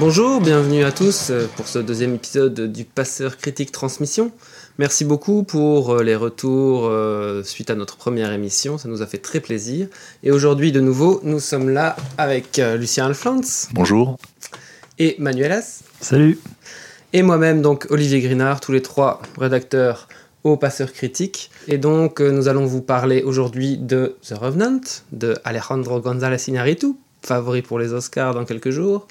[0.00, 4.32] Bonjour, bienvenue à tous euh, pour ce deuxième épisode du Passeur Critique Transmission.
[4.78, 9.06] Merci beaucoup pour euh, les retours euh, suite à notre première émission, ça nous a
[9.06, 9.88] fait très plaisir.
[10.22, 13.68] Et aujourd'hui, de nouveau, nous sommes là avec Lucien Alflans.
[13.74, 14.16] Bonjour.
[14.98, 15.82] Et Manuelas.
[16.00, 16.38] Salut.
[17.12, 20.08] Et moi-même, donc Olivier Grinard, tous les trois rédacteurs
[20.44, 21.50] au Passeur Critique.
[21.68, 24.80] Et donc, nous allons vous parler aujourd'hui de The Revenant,
[25.12, 29.06] de Alejandro González Iñárritu, favori pour les Oscars dans quelques jours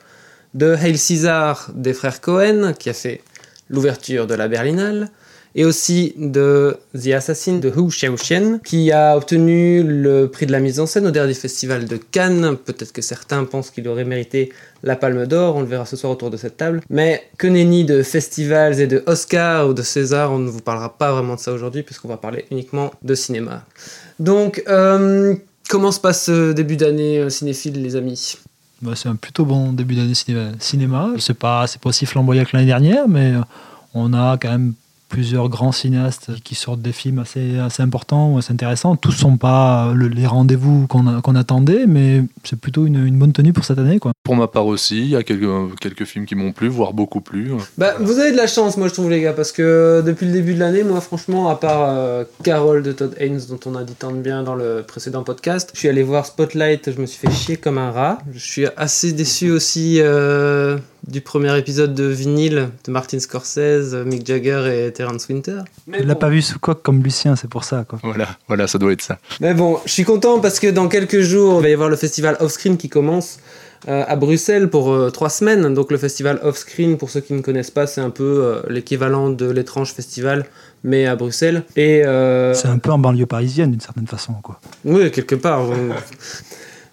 [0.53, 3.21] de Hail Caesar des frères Cohen, qui a fait
[3.69, 5.09] l'ouverture de la Berlinale,
[5.55, 10.59] et aussi de The Assassin de Hu Xiaoxian, qui a obtenu le prix de la
[10.59, 12.55] mise en scène au dernier festival de Cannes.
[12.65, 14.51] Peut-être que certains pensent qu'il aurait mérité
[14.83, 16.81] la Palme d'Or, on le verra ce soir autour de cette table.
[16.89, 20.97] Mais que nenni de festivals et de Oscars ou de César, on ne vous parlera
[20.97, 23.65] pas vraiment de ça aujourd'hui, puisqu'on va parler uniquement de cinéma.
[24.19, 25.35] Donc, euh,
[25.67, 28.37] comment se passe ce début d'année euh, cinéphile, les amis?
[28.81, 30.13] Bah, c'est un plutôt bon début d'année
[30.59, 31.09] cinéma.
[31.17, 33.33] C'est pas, c'est pas aussi flamboyant que l'année dernière, mais
[33.93, 34.73] on a quand même
[35.09, 38.95] plusieurs grands cinéastes qui sortent des films assez, assez importants ou assez intéressants.
[38.95, 43.51] Tous ne sont pas les rendez-vous qu'on attendait, mais c'est plutôt une, une, bonne tenue
[43.51, 43.99] pour cette année.
[43.99, 44.11] Quoi.
[44.23, 47.21] Pour ma part aussi, il y a quelques, quelques films qui m'ont plu, voire beaucoup
[47.21, 47.51] plu.
[47.77, 50.31] Bah, vous avez de la chance, moi je trouve, les gars, parce que depuis le
[50.31, 53.83] début de l'année, moi franchement, à part euh, Carole de Todd Haynes, dont on a
[53.83, 57.05] dit tant de bien dans le précédent podcast, je suis allé voir Spotlight, je me
[57.05, 58.19] suis fait chier comme un rat.
[58.31, 59.97] Je suis assez déçu aussi.
[59.99, 60.77] Euh,
[61.09, 65.61] du premier épisode de Vinyl de Martin Scorsese, Mick Jagger et Terence Winter.
[65.87, 67.85] Mais l'a pas vu sous coque comme Lucien, c'est pour ça.
[67.87, 67.99] Quoi.
[68.03, 69.17] Voilà, voilà, ça doit être ça.
[69.41, 71.95] Mais bon, je suis content parce que dans quelques jours, il va y avoir le
[71.95, 73.39] festival Offscreen qui commence
[73.87, 75.73] euh, à Bruxelles pour euh, trois semaines.
[75.73, 79.29] Donc le festival Offscreen, pour ceux qui ne connaissent pas, c'est un peu euh, l'équivalent
[79.29, 80.45] de l'étrange festival,
[80.83, 81.63] mais à Bruxelles.
[81.75, 82.01] Et
[82.53, 84.59] c'est un peu en banlieue parisienne d'une certaine façon, quoi.
[84.85, 85.65] Oui, quelque part.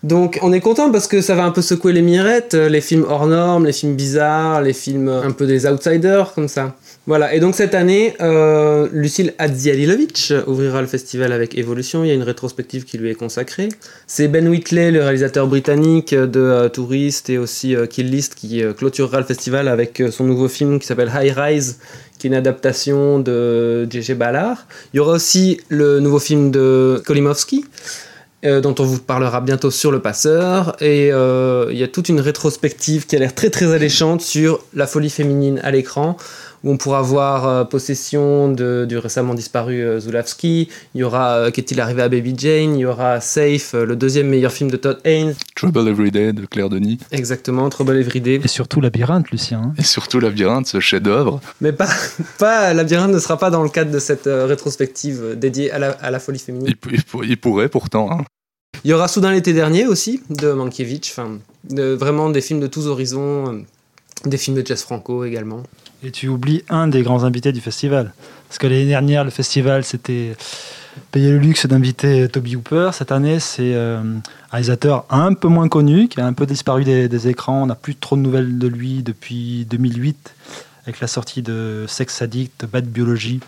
[0.07, 2.81] Donc on est content parce que ça va un peu secouer les mirettes, euh, les
[2.81, 6.77] films hors normes, les films bizarres, les films un peu des outsiders comme ça.
[7.09, 12.11] Voilà, et donc cette année, euh, Lucille Adzialilovic ouvrira le festival avec Evolution, il y
[12.13, 13.69] a une rétrospective qui lui est consacrée.
[14.07, 19.19] C'est Ben Whitley, le réalisateur britannique de euh, Tourist et aussi Kill List, qui clôturera
[19.19, 21.81] le festival avec son nouveau film qui s'appelle High Rise,
[22.21, 24.15] qui est une adaptation de J.J.
[24.15, 24.69] Ballard.
[24.95, 27.65] Il y aura aussi le nouveau film de Kolimowski,
[28.47, 30.77] euh, dont on vous parlera bientôt sur le passeur.
[30.81, 34.61] Et euh, il y a toute une rétrospective qui a l'air très très alléchante sur
[34.73, 36.17] la folie féminine à l'écran,
[36.67, 41.81] où on pourra voir euh, possession de, du récemment disparu Zulawski, il y aura Qu'est-il
[41.81, 45.35] arrivé à Baby Jane, il y aura Safe, le deuxième meilleur film de Todd Haynes.
[45.55, 46.99] Trouble Every Day de Claire Denis.
[47.13, 48.41] Exactement, Trouble Every Day.
[48.45, 49.63] Et surtout Labyrinthe, Lucien.
[49.65, 49.75] Hein.
[49.79, 51.41] Et surtout Labyrinthe, ce chef-d'œuvre.
[51.61, 51.89] Mais pas,
[52.39, 56.11] pas, Labyrinthe ne sera pas dans le cadre de cette rétrospective dédiée à la, à
[56.11, 56.75] la folie féminine.
[56.93, 58.11] Il, il pourrait pourtant.
[58.11, 58.25] Hein.
[58.85, 61.39] Il y aura Soudain l'été dernier aussi, de Mankiewicz, enfin,
[61.69, 63.63] vraiment des films de tous horizons, euh,
[64.25, 65.63] des films de Jess Franco également.
[66.03, 68.13] Et tu oublies un des grands invités du festival.
[68.49, 70.37] Parce que l'année dernière, le festival, c'était
[71.11, 72.91] payer le luxe d'inviter Toby Hooper.
[72.93, 74.21] Cette année, c'est euh, un
[74.51, 77.63] réalisateur un peu moins connu, qui a un peu disparu des, écrans.
[77.63, 80.35] On n'a plus trop de nouvelles de lui depuis 2008,
[80.85, 83.41] avec la sortie de Sex Addict, Bad Biology,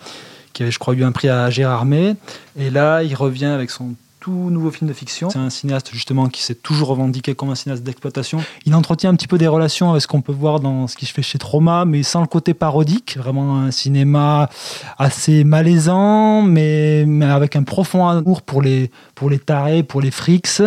[0.53, 2.17] qui avait, je crois, eu un prix à Gérard May.
[2.59, 3.95] Et là, il revient avec son
[4.29, 5.31] tout nouveau film de fiction.
[5.31, 8.41] C'est un cinéaste justement qui s'est toujours revendiqué comme un cinéaste d'exploitation.
[8.67, 11.07] Il entretient un petit peu des relations avec ce qu'on peut voir dans ce qui
[11.07, 13.17] se fait chez Trauma, mais sans le côté parodique.
[13.17, 14.51] Vraiment un cinéma
[14.99, 20.61] assez malaisant, mais, avec un profond amour pour les, pour les tarés, pour les freaks.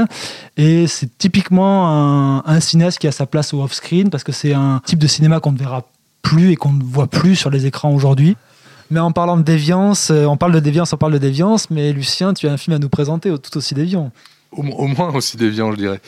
[0.57, 4.53] Et c'est typiquement un, un cinéaste qui a sa place au off-screen parce que c'est
[4.53, 5.83] un type de cinéma qu'on ne verra
[6.23, 8.37] plus et qu'on ne voit plus sur les écrans aujourd'hui.
[8.91, 11.93] Mais en parlant de déviance, euh, on parle de déviance, on parle de déviance, mais
[11.93, 14.11] Lucien, tu as un film à nous présenter tout aussi déviant.
[14.51, 16.01] Au, moins aussi déviant, je dirais.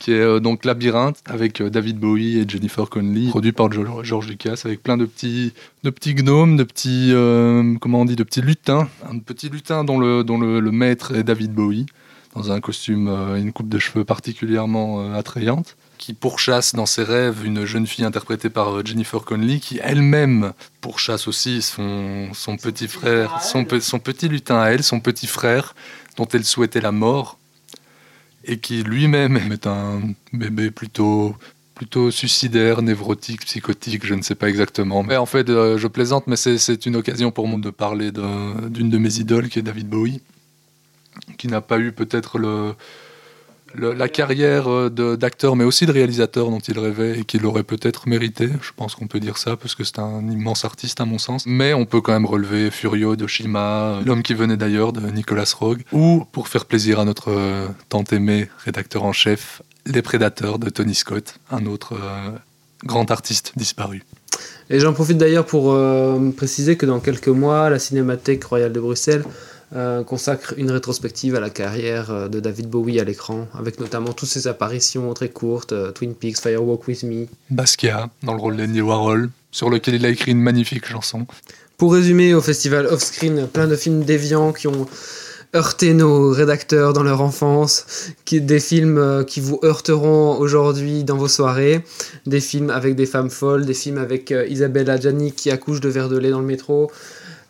[0.00, 4.26] Qui est euh, donc Labyrinthe avec euh, David Bowie et Jennifer Connelly, produit par George
[4.26, 5.52] Lucas, avec plein de petits,
[5.84, 7.12] de petits gnomes, de petits,
[7.80, 8.88] comment on dit, de petits lutins.
[9.08, 11.86] Un petit lutin dont le, dont le, maître est David Bowie,
[12.34, 17.44] dans un costume et une coupe de cheveux particulièrement attrayante qui pourchasse dans ses rêves
[17.44, 22.88] une jeune fille interprétée par euh, Jennifer Connelly, qui elle-même pourchasse aussi son, son petit
[22.88, 25.74] frère, son, son petit lutin à elle, son petit frère,
[26.16, 27.38] dont elle souhaitait la mort,
[28.44, 30.02] et qui lui-même est un
[30.32, 31.34] bébé plutôt
[31.74, 35.02] plutôt suicidaire, névrotique, psychotique, je ne sais pas exactement.
[35.02, 38.68] Mais en fait, euh, je plaisante, mais c'est- une occasion pour moi de parler d'un-
[38.70, 40.22] d'une de mes idoles, qui est David Bowie,
[41.36, 42.74] qui n'a pas eu peut-être le,
[43.78, 48.08] la carrière euh, d'acteur, mais aussi de réalisateur dont il rêvait et qu'il aurait peut-être
[48.08, 48.48] mérité.
[48.62, 51.44] Je pense qu'on peut dire ça, parce que c'est un immense artiste à mon sens.
[51.46, 55.52] Mais on peut quand même relever Furio de Shima, L'homme qui venait d'ailleurs de Nicolas
[55.58, 60.58] Roeg, ou, pour faire plaisir à notre euh, tant aimé rédacteur en chef, Les Prédateurs
[60.58, 62.30] de Tony Scott, un autre euh,
[62.84, 64.02] grand artiste disparu.
[64.68, 65.78] Et j'en profite d'ailleurs pour
[66.36, 69.24] préciser que dans quelques mois, la Cinémathèque royale de Bruxelles
[69.74, 74.12] euh, consacre une rétrospective à la carrière euh, de David Bowie à l'écran, avec notamment
[74.12, 77.26] toutes ses apparitions très courtes, euh, Twin Peaks, Firewalk With Me.
[77.50, 81.26] Basquiat, dans le rôle d'Andy Warhol, sur lequel il a écrit une magnifique chanson.
[81.78, 84.86] Pour résumer, au festival Offscreen, plein de films déviants qui ont
[85.52, 91.28] heurté nos rédacteurs dans leur enfance, qui, des films qui vous heurteront aujourd'hui dans vos
[91.28, 91.84] soirées,
[92.24, 96.08] des films avec des femmes folles, des films avec Isabelle Adjani qui accouche de verre
[96.08, 96.88] de lait dans le métro.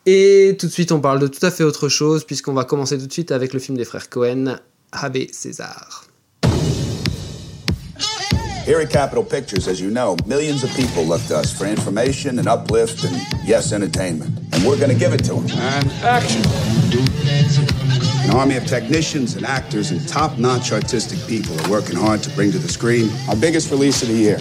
[0.08, 2.97] Et tout de suite, on parle de tout à fait autre chose, puisqu'on va commencer
[2.97, 4.56] tout de suite avec le film des frères Cohen,
[4.93, 6.05] Ave César.
[8.64, 12.38] Here at Capitol Pictures, as you know, millions of people look to us for information
[12.38, 14.31] and uplift and, yes, entertainment.
[14.53, 15.47] And we're going to give it to them.
[15.58, 16.43] And action.
[18.25, 22.53] An army of technicians and actors and top-notch artistic people are working hard to bring
[22.53, 24.38] to the screen our biggest release of the year.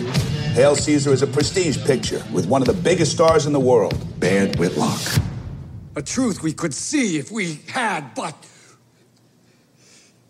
[0.53, 3.95] Hail Caesar is a prestige picture with one of the biggest stars in the world,
[4.19, 5.01] Baird Whitlock.
[5.97, 8.35] A truth we could see if we had, but.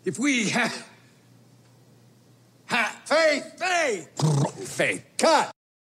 [0.04, 0.72] If we had.
[2.66, 4.68] had faith, faith!
[4.68, 5.04] faith.
[5.18, 5.50] Cut!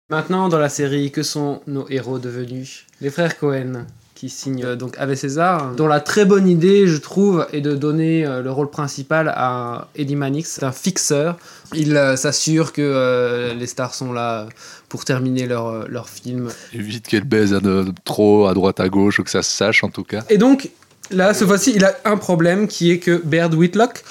[0.09, 2.85] Maintenant, dans la série, que sont nos héros devenus?
[3.01, 3.87] Les frères Cohen,
[4.25, 7.75] qui signent euh, donc Ave César, dont la très bonne idée, je trouve, est de
[7.75, 10.49] donner euh, le rôle principal à Eddie Mannix.
[10.49, 11.37] C'est un fixeur.
[11.75, 14.47] Il euh, s'assure que les stars sont là
[14.89, 16.49] pour terminer leur, leur film.
[16.73, 19.83] Évite qu'elle baise à de- trop à droite à gauche, ou que ça se sache
[19.83, 20.23] en tout cas.
[20.29, 20.69] Et donc,
[21.11, 24.03] là, cette fois-ci, il a un problème qui est que Baird Whitlock,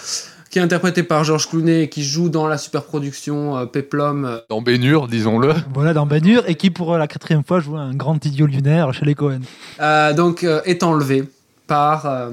[0.55, 4.39] qui est interprété par George Clooney et qui joue dans la superproduction euh, Peplum, euh,
[4.49, 5.53] Dans Bénure, disons-le.
[5.75, 9.05] Voilà, dans Hur, et qui pour la quatrième fois joue un grand idiot lunaire chez
[9.05, 9.41] les Cohen.
[9.81, 11.25] euh, donc, euh, est enlevé
[11.67, 12.31] par euh,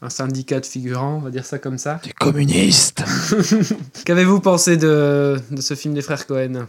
[0.00, 2.00] un syndicat de figurants, on va dire ça comme ça.
[2.04, 3.02] Des communistes
[4.04, 6.68] Qu'avez-vous pensé de, de ce film des frères Cohen?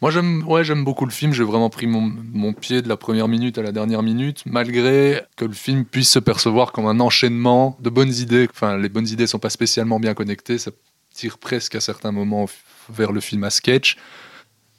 [0.00, 1.32] Moi, j'aime ouais, beaucoup le film.
[1.32, 5.44] J'ai vraiment pris mon, pied de la première minute à la dernière minute, malgré que
[5.44, 8.48] le film puisse se percevoir comme un enchaînement de bonnes idées.
[8.50, 10.56] Enfin, les bonnes idées sont pas spécialement bien connectées.
[10.56, 10.70] Ça
[11.12, 12.46] tire presque à certains moments
[12.88, 13.96] vers le film à sketch.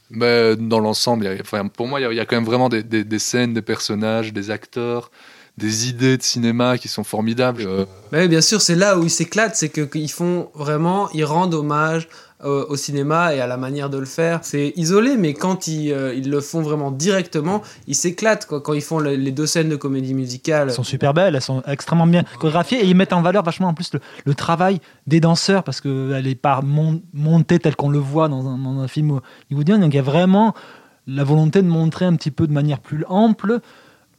[0.10, 3.62] Mais dans l'ensemble, enfin, pour moi, il y, a, quand même vraiment des, scènes, des
[3.62, 5.10] personnages, des acteurs,
[5.58, 7.64] des idées de cinéma qui sont formidables.
[7.66, 11.54] Euh, Ouais, bien sûr, c'est là où ils s'éclatent, c'est qu'ils font vraiment, ils rendent
[11.54, 12.10] hommage
[12.44, 14.40] au cinéma et à la manière de le faire.
[14.42, 18.62] C'est isolé, mais quand ils, euh, ils le font vraiment directement, ils s'éclatent quoi.
[18.62, 20.68] Quand ils font le- les deux scènes de comédie musicale.
[20.70, 23.68] Elles sont super belles, elles sont extrêmement bien chorégraphiées et ils mettent en valeur vachement
[23.70, 23.92] en plus
[24.26, 28.48] le, travail des danseurs parce qu'elle n'est pas mon- montée telle qu'on le voit dans
[28.48, 29.78] un, dans un film hollywoodien.
[29.80, 30.54] Donc il y a vraiment
[31.08, 33.60] la volonté de montrer un petit peu de manière plus ample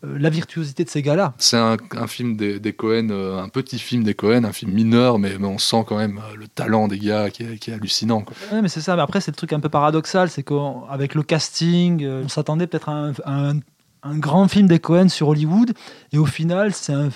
[0.03, 1.35] la virtuosité de ces gars-là.
[1.39, 4.73] C'est un, un film des, des Cohen, euh, un petit film des Cohen, un film
[4.73, 7.71] mineur, mais, mais on sent quand même euh, le talent des gars qui est, qui
[7.71, 8.23] est hallucinant.
[8.23, 8.35] quoi.
[8.53, 8.97] Ouais, mais c'est ça.
[8.97, 12.67] Mais après, c'est le truc un peu paradoxal, c'est qu'avec le casting, euh, on s'attendait
[12.67, 13.61] peut-être à un, à un-
[14.05, 15.73] un grand film des Cohen sur Hollywood,
[16.13, 17.11] et au final, c'est un,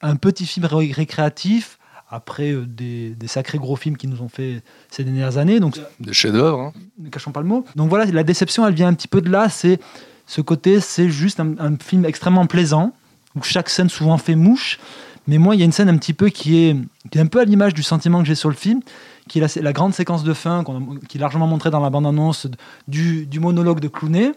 [0.00, 1.78] un petit film ré- récréatif.
[2.14, 5.78] Après euh, des, des sacrés gros films qui nous ont fait ces dernières années, donc
[5.98, 6.60] Des chefs-d'œuvre.
[6.60, 6.72] hein.
[6.98, 7.64] ne cachons pas le mot.
[7.74, 9.48] Donc voilà, la déception, elle vient un petit peu de là.
[9.48, 9.78] C'est
[10.26, 12.92] ce côté, c'est juste un, un film extrêmement plaisant
[13.34, 14.78] où chaque scène souvent fait mouche.
[15.26, 16.76] Mais moi, il y a une scène un petit peu qui est,
[17.10, 18.80] qui est un peu à l'image du sentiment que j'ai sur le film,
[19.28, 20.64] qui est la, la grande séquence de fin,
[21.08, 22.48] qui est largement montrée dans la bande-annonce
[22.88, 24.32] du, du monologue de Clooney,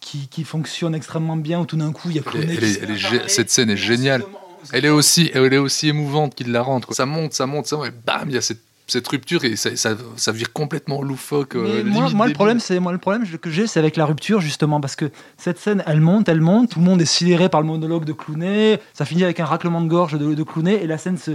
[0.00, 3.28] qui, qui fonctionne extrêmement bien, où tout d'un coup, il y a Elle Clooney est
[3.28, 4.24] cette scène est géniale.
[4.72, 6.86] Elle est aussi, elle est aussi émouvante qu'il la rende.
[6.86, 6.94] quoi.
[6.96, 9.56] Ça monte, ça monte, ça monte, et bam, il y a cette, cette rupture et
[9.56, 11.56] ça, ça, ça vire complètement loufoque.
[11.56, 14.40] Euh, moi, moi, le problème, c'est moi le problème que j'ai, c'est avec la rupture
[14.40, 17.60] justement, parce que cette scène, elle monte, elle monte, tout le monde est sidéré par
[17.60, 20.86] le monologue de Clooney, ça finit avec un raclement de gorge de, de Clooney, et
[20.86, 21.32] la scène se,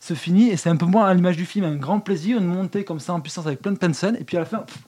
[0.00, 2.46] se finit, et c'est un peu moins à l'image du film, un grand plaisir, une
[2.46, 4.46] montée comme ça en puissance avec plein de plein de scènes, et puis à la
[4.46, 4.78] fin, pff,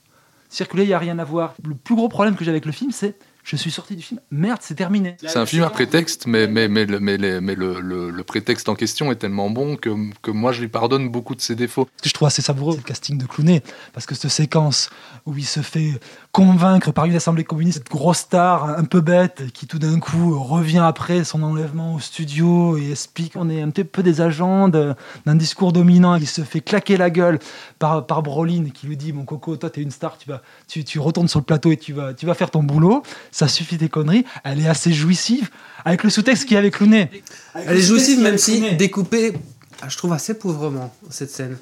[0.49, 1.55] circuler, il y a rien à voir.
[1.63, 3.17] Le plus gros problème que j'ai avec le film, c'est
[3.49, 5.17] je suis sorti du film, merde, c'est terminé.
[5.21, 8.69] C'est un film à prétexte, mais, mais, mais, le, mais, mais le, le, le, prétexte
[8.69, 9.89] en question est tellement bon que,
[10.21, 11.89] que moi je lui pardonne beaucoup de ses défauts.
[11.97, 13.63] Ce que je trouve assez savoureux, c'est le casting de Clooney,
[13.95, 14.91] parce que cette séquence
[15.25, 15.99] où il se fait
[16.31, 20.39] convaincre par une assemblée communiste, cette grosse star un peu bête qui tout d'un coup
[20.39, 24.69] revient après son enlèvement au studio et explique qu'on est un petit peu des agents
[24.69, 27.39] d'un discours dominant, il se fait claquer la gueule
[27.79, 30.85] par, par Brolin qui lui dit Mon coco, toi t'es une star, tu, vas, tu,
[30.85, 33.03] tu retournes sur le plateau et tu vas, tu vas faire ton boulot
[33.39, 34.25] ça suffit des conneries.
[34.43, 35.49] Elle est assez jouissive
[35.85, 37.09] avec le sous-texte qu'il y avait clouné.
[37.55, 39.33] Elle est jouissive même si découpée,
[39.81, 41.57] ah, je trouve assez pauvrement cette scène.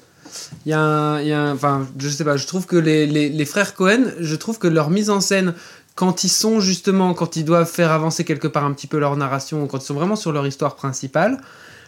[0.65, 3.05] Il y a, un, il y a enfin, je sais pas, je trouve que les,
[3.05, 5.53] les, les, frères Cohen, je trouve que leur mise en scène,
[5.93, 9.15] quand ils sont justement, quand ils doivent faire avancer quelque part un petit peu leur
[9.15, 11.39] narration, quand ils sont vraiment sur leur histoire principale,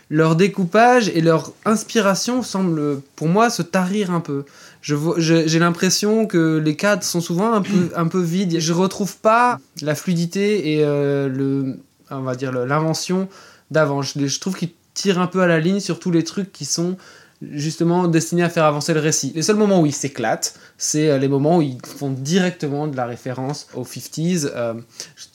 [0.10, 4.46] leur découpage et leur inspiration semblent, pour moi, se tarir un peu
[4.82, 8.60] j'ai l'impression que les cadres sont souvent un peu, un peu vides.
[8.60, 13.28] Je retrouve pas la fluidité et euh, le, on va dire l'invention
[13.72, 14.02] d'avant.
[14.02, 16.66] Je, je, trouve qu'ils tirent un peu à la ligne sur tous les trucs qui
[16.66, 16.98] sont
[17.42, 19.32] justement destinés à faire avancer le récit.
[19.34, 22.96] Les seuls moments où ils s'éclatent, c'est euh, les moments où ils font directement de
[22.96, 24.50] la référence aux 50s.
[24.54, 24.74] Euh,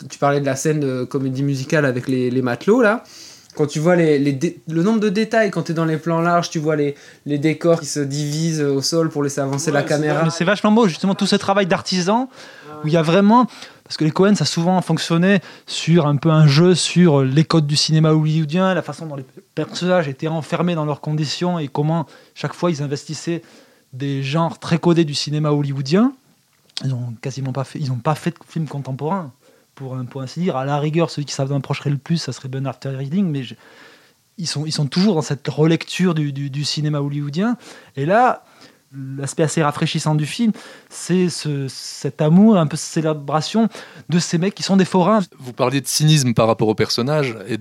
[0.09, 3.05] tu parlais de la scène de comédie musicale avec les matelots là
[3.55, 6.21] quand tu vois les, les le nombre de détails, quand tu es dans les plans
[6.21, 6.95] larges, tu vois les,
[7.27, 10.29] les décors qui se divisent au sol pour laisser avancer la caméra.
[10.31, 12.29] C'est vachement beau, justement, tout ce travail d'artisan
[12.83, 13.47] où il y a vraiment.
[13.85, 17.45] Parce que les Cohen, ça a souvent fonctionné sur un peu un jeu sur les
[17.45, 21.69] codes du cinéma hollywoodien, la façon dont les personnages étaient enfermés dans leurs conditions et
[21.69, 23.43] comment chaque fois ils investissaient
[23.93, 26.13] des genres très codés du cinéma hollywoodien.
[26.83, 29.33] Ils n'ont quasiment pas fait, ils ont pas fait de film contemporain
[29.75, 30.57] pour, pour ainsi dire.
[30.57, 33.43] À la rigueur, celui qui s'en approcherait le plus, ça serait Ben Arthur Reading, mais
[34.39, 37.57] ils, sont, ils sont toujours dans cette relecture du, du cinéma hollywoodien.
[37.97, 38.45] Et là,
[39.19, 40.53] l'aspect assez rafraîchissant du film,
[40.89, 43.69] c'est ce, cet amour, un peu cette célébration
[44.09, 45.21] de ces mecs qui sont des forains.
[45.39, 47.57] Vous parliez de cynisme par rapport aux personnages et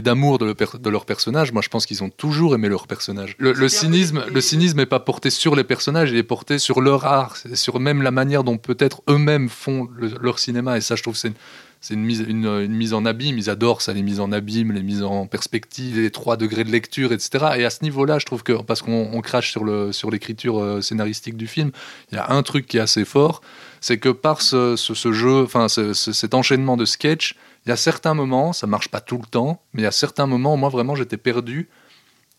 [0.00, 1.52] d'amour de, de, de leurs personnages.
[1.52, 3.34] Moi, je pense qu'ils ont toujours aimé leurs personnages.
[3.38, 6.80] Le, le cynisme, le cynisme n'est pas porté sur les personnages, il est porté sur
[6.80, 9.88] leur art, sur même la manière dont peut-être eux-mêmes font
[10.20, 10.76] leur cinéma.
[10.76, 11.32] Et ça, je trouve, c'est
[11.80, 13.38] c'est une mise, une, mise en abîme.
[13.38, 16.70] Ils adorent ça, les mises en abîme, les mises en perspective, les trois degrés de
[16.70, 17.46] lecture, etc.
[17.56, 20.80] Et à ce niveau-là, je trouve que, parce qu'on crache sur, le, sur l'écriture euh,
[20.80, 21.70] scénaristique du film,
[22.10, 23.42] il y a un truc qui est assez fort,
[23.80, 24.76] c'est que par ce,
[25.12, 29.18] jeu, enfin cet enchaînement de sketch, il y a certains moments, ça marche pas tout
[29.18, 31.68] le temps, mais il y a certains moments moi vraiment j'étais perdu.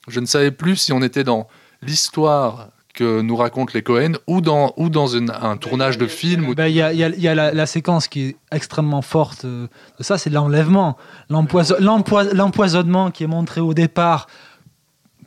[0.07, 1.47] Je ne savais plus si on était dans
[1.81, 6.53] l'histoire que nous racontent les Cohen ou dans, ou dans un tournage de film.
[6.53, 10.17] Ben, il y, a, y a la, séquence qui est extrêmement forte euh, de ça,
[10.17, 10.97] c'est l'enlèvement.
[11.29, 14.27] L'empoisonnement qui est montré au départ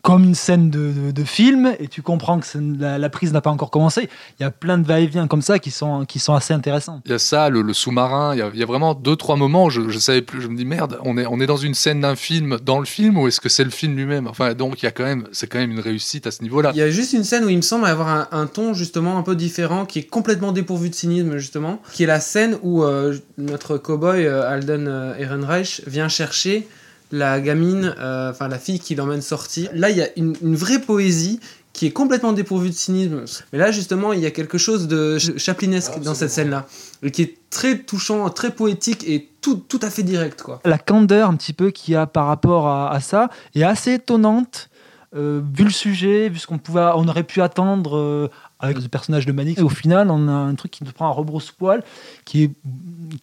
[0.03, 2.47] comme une scène de, de, film et tu comprends que
[2.79, 4.09] la, la, prise n'a pas encore commencé.
[4.39, 7.01] Il y a plein de va-et-vient comme ça qui sont, qui sont assez intéressants.
[7.07, 9.67] Il y a ça, le, le sous-marin, il, il, y a vraiment deux, trois moments
[9.67, 11.75] où je, je savais plus, je me dis merde, on est, on est dans une
[11.75, 14.27] scène d'un film dans le film ou est-ce que c'est le film lui-même?
[14.27, 16.73] Enfin, donc il y a quand même, c'est quand même une réussite à ce niveau-là.
[16.75, 19.19] Il y a juste une scène où il me semble avoir un, un, ton justement
[19.19, 22.83] un peu différent qui est complètement dépourvu de cynisme justement, qui est la scène où
[22.83, 26.67] euh, notre cowboy euh, Alden euh, Ehrenreich vient chercher
[27.13, 29.71] la gamine, euh, enfin la fille qui l'emmène sortir.
[29.75, 31.39] Là, il y a une, vraie poésie
[31.73, 33.25] qui est complètement dépourvue de cynisme.
[33.53, 36.67] Mais là, justement, il y a quelque chose de chaplinesque dans cette scène-là,
[37.13, 40.43] qui est très touchant, très poétique et tout, tout à fait direct.
[40.43, 40.61] Quoi.
[40.65, 44.69] La candeur un petit peu qu'il y a par rapport à, ça est assez étonnante.
[45.15, 48.89] Euh, vu le sujet, vu ce qu'on pouvait, on aurait pu attendre euh, avec le
[48.89, 49.61] personnage de Manix.
[49.61, 51.83] Et au final, on a un truc qui nous prend un rebrousse-poil,
[52.25, 52.51] qui est,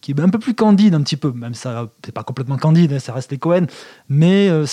[0.00, 1.32] qui est un peu plus candide, un petit peu.
[1.32, 3.66] Même ça, c'est pas complètement candide, hein, ça reste les Cohen.
[4.08, 4.66] Mais euh,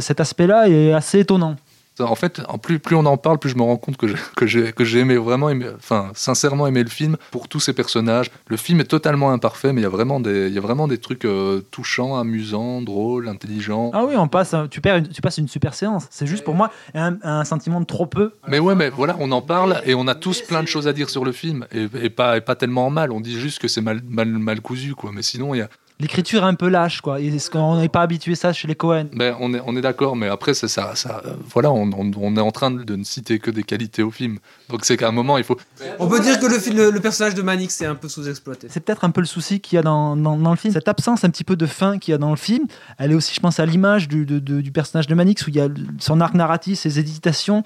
[0.00, 1.56] cet aspect-là est assez étonnant.
[2.00, 4.72] En fait, en plus, plus on en parle, plus je me rends compte que j'ai,
[4.72, 8.30] que j'ai aimé vraiment, enfin, sincèrement aimé le film pour tous ces personnages.
[8.48, 10.88] Le film est totalement imparfait, mais il y a vraiment des, il y a vraiment
[10.88, 13.92] des trucs euh, touchants, amusants, drôles, intelligents.
[13.94, 16.06] Ah oui, on passe, tu, perds, tu passes une super séance.
[16.10, 18.32] C'est juste pour moi un, un, sentiment de trop peu.
[18.48, 20.92] Mais ouais, mais voilà, on en parle et on a tous plein de choses à
[20.92, 23.12] dire sur le film et, et pas, et pas tellement en mal.
[23.12, 25.10] On dit juste que c'est mal, mal, mal cousu, quoi.
[25.12, 25.68] Mais sinon, il y a
[26.00, 27.20] l'écriture est un peu lâche, quoi.
[27.20, 30.16] Est-ce qu'on n'est pas habitué ça chez les Cohen ben, On est, on est d'accord,
[30.16, 31.22] mais après, ça, ça, ça
[31.52, 34.38] voilà, on, on, est en train de ne citer que des qualités au film.
[34.68, 35.56] Donc c'est qu'à un moment, il faut.
[35.98, 38.66] On peut dire que le, le, personnage de Manix est un peu sous-exploité.
[38.70, 40.74] C'est peut-être un peu le souci qu'il y a dans, dans, le film.
[40.74, 42.66] Cette absence un petit peu de fin qu'il y a dans le film,
[42.98, 45.60] elle est aussi, je pense, à l'image du, du personnage de Manix, où il y
[45.60, 47.62] a son arc narratif, ses hésitations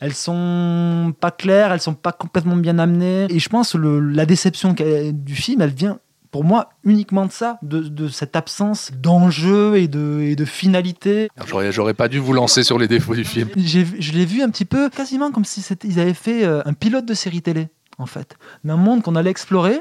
[0.00, 3.28] elles sont pas claires, elles sont pas complètement bien amenées.
[3.30, 6.00] Et je pense que la déception du film, elle vient
[6.32, 11.28] pour moi uniquement de ça, de, cette absence d'enjeu et de, et de finalité.
[11.46, 13.48] J'aurais, pas dû vous lancer sur les défauts du film.
[13.56, 17.06] je l'ai vu un petit peu quasiment comme si ils avaient fait euh, un pilote
[17.06, 19.80] de série télé, en fait, d'un monde qu'on allait explorer.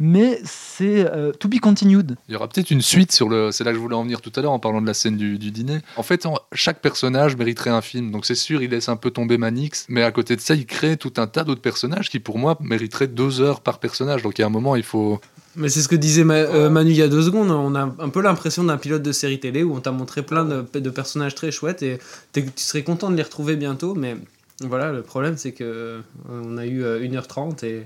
[0.00, 2.16] mais c'est euh, to be continued.
[2.28, 3.52] Il y aura peut-être une suite sur le.
[3.52, 5.16] C'est là que je voulais en venir tout à l'heure en parlant de la scène
[5.16, 5.78] du, du dîner.
[5.96, 8.10] En fait, en- chaque personnage mériterait un film.
[8.10, 10.66] Donc c'est sûr, il laisse un peu tomber Manix, mais à côté de ça, il
[10.66, 14.22] crée tout un tas d'autres personnages qui, pour moi, mériteraient deux heures par personnage.
[14.22, 15.20] Donc il y a un moment, il faut.
[15.56, 17.50] Mais c'est ce que disait Ma- euh, Manu il y a deux secondes.
[17.50, 20.44] On a un peu l'impression d'un pilote de série télé où on t'a montré plein
[20.44, 21.98] de, de personnages très chouettes et
[22.32, 23.94] tu serais content de les retrouver bientôt.
[23.94, 24.16] Mais
[24.60, 27.84] voilà, le problème c'est que euh, on a eu euh, 1h30 et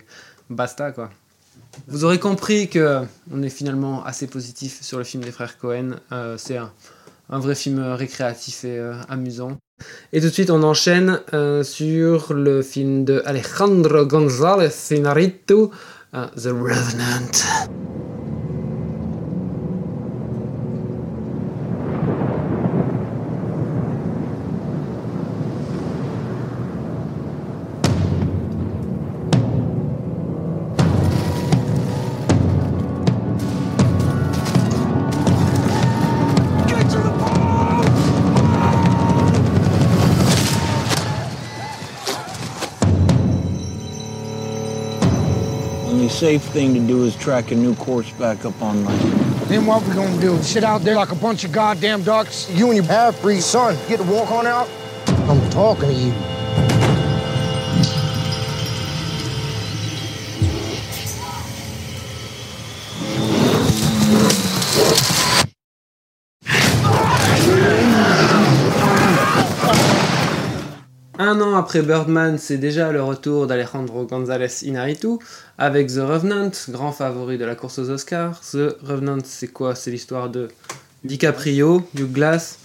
[0.49, 1.11] basta quoi.
[1.89, 5.97] Vous aurez compris que on est finalement assez positif sur le film des frères Cohen.
[6.13, 6.73] Euh, c'est un,
[7.29, 9.59] un vrai film euh, récréatif et euh, amusant.
[10.13, 15.69] Et tout de suite, on enchaîne euh, sur le film de Alejandro González Iñárritu,
[16.15, 17.98] euh, The Revenant.
[46.19, 49.13] Safe thing to do is track a new course back up on land.
[49.47, 50.37] Then what we gonna do?
[50.43, 52.51] Sit out there like a bunch of goddamn ducks?
[52.51, 54.69] You and your half-breed son get to walk on out?
[55.07, 56.28] I'm talking to you.
[71.69, 75.19] Après Birdman, c'est déjà le retour d'Alejandro González Iñárritu
[75.59, 78.41] avec The Revenant, grand favori de la course aux Oscars.
[78.41, 79.75] The Revenant, c'est quoi?
[79.75, 80.49] C'est l'histoire de
[81.05, 82.59] DiCaprio, Hugh Glass,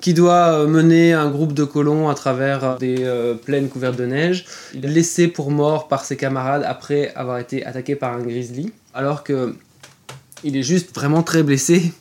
[0.00, 4.06] qui doit euh, mener un groupe de colons à travers des euh, plaines couvertes de
[4.06, 4.46] neige.
[4.72, 9.56] Laissé pour mort par ses camarades après avoir été attaqué par un grizzly, alors que
[10.42, 11.92] il est juste vraiment très blessé.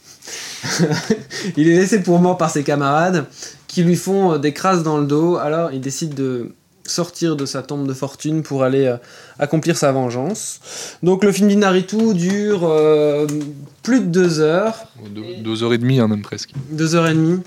[1.57, 3.25] il est laissé pour mort par ses camarades
[3.77, 5.37] qui lui font euh, des crasses dans le dos.
[5.37, 6.49] Alors il décide de
[6.83, 8.97] sortir de sa tombe de fortune pour aller euh,
[9.37, 10.59] accomplir sa vengeance.
[11.03, 13.27] Donc le film d'Inaritu dure euh,
[13.83, 16.53] plus de deux heures, Deux, deux heures et demie, hein, même presque.
[16.71, 17.39] deux heures et demie.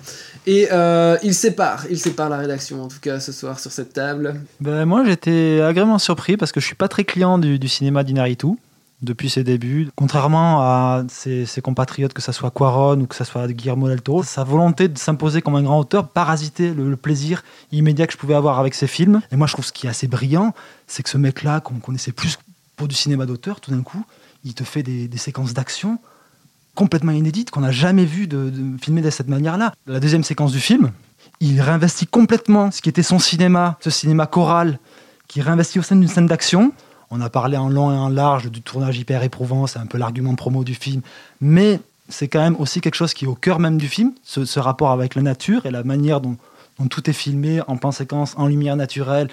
[0.46, 3.92] Et euh, il sépare, il sépare la rédaction en tout cas ce soir sur cette
[3.92, 4.40] table.
[4.60, 8.04] Ben, moi, j'étais agréablement surpris parce que je suis pas très client du, du cinéma
[8.04, 8.54] d'Inaritu
[9.02, 9.88] depuis ses débuts.
[9.96, 14.22] Contrairement à ses, compatriotes, que ce soit Quaron ou que ce soit Guillermo del Toro,
[14.22, 18.34] sa volonté de s'imposer comme un grand auteur parasitait le, plaisir immédiat que je pouvais
[18.34, 19.20] avoir avec ses films.
[19.32, 20.54] Et moi, je trouve ce qui est assez brillant,
[20.86, 22.38] c'est que ce mec-là, qu'on connaissait plus
[22.76, 24.04] pour du cinéma d'auteur, tout d'un coup,
[24.44, 25.98] il te fait des, des séquences d'action
[26.74, 29.72] complètement inédites qu'on n'a jamais vu de, de filmer de cette manière-là.
[29.86, 30.92] La deuxième séquence du film,
[31.40, 34.78] il réinvestit complètement ce qui était son cinéma, ce cinéma choral,
[35.26, 36.72] qui réinvestit au sein d'une scène d'action.
[37.10, 39.98] On a parlé en long et en large du tournage hyper éprouvant, c'est un peu
[39.98, 41.02] l'argument promo du film,
[41.40, 44.58] mais c'est quand même aussi quelque chose qui est au cœur même du film, ce,
[44.58, 46.36] rapport avec la nature et la manière dont,
[46.78, 49.28] dont tout est filmé en plan séquence, en lumière naturelle,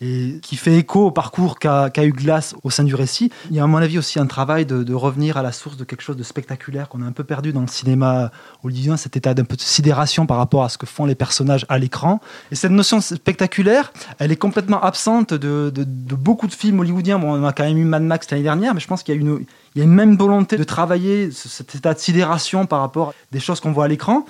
[0.00, 3.30] et qui fait écho au parcours qu'a qu'a eu Glass au sein du récit.
[3.50, 5.76] Il y a à mon avis aussi un travail de, de revenir à la source
[5.76, 8.30] de quelque chose de spectaculaire qu'on a un peu perdu dans le cinéma
[8.62, 11.66] hollywoodien, cet état d'un peu de sidération par rapport à ce que font les personnages
[11.68, 12.20] à l'écran.
[12.50, 17.18] Et cette notion spectaculaire, elle est complètement absente de, de- de beaucoup de films hollywoodiens.
[17.18, 19.18] Bon, on a quand même eu Mad Max l'année dernière, mais je pense qu'il y
[19.18, 22.66] a une, il y a une même volonté de travailler ce- cet état de sidération
[22.66, 24.24] par rapport à des choses qu'on voit à l'écran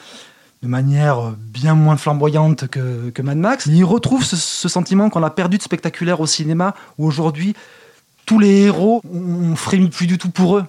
[0.62, 3.66] de manière bien moins flamboyante que, Mad Max.
[3.66, 7.55] Il retrouve ce, sentiment qu'on a perdu de spectaculaire au cinéma, où aujourd'hui,
[8.27, 9.55] tous les héros, on
[9.88, 10.64] plus du tout pour eux.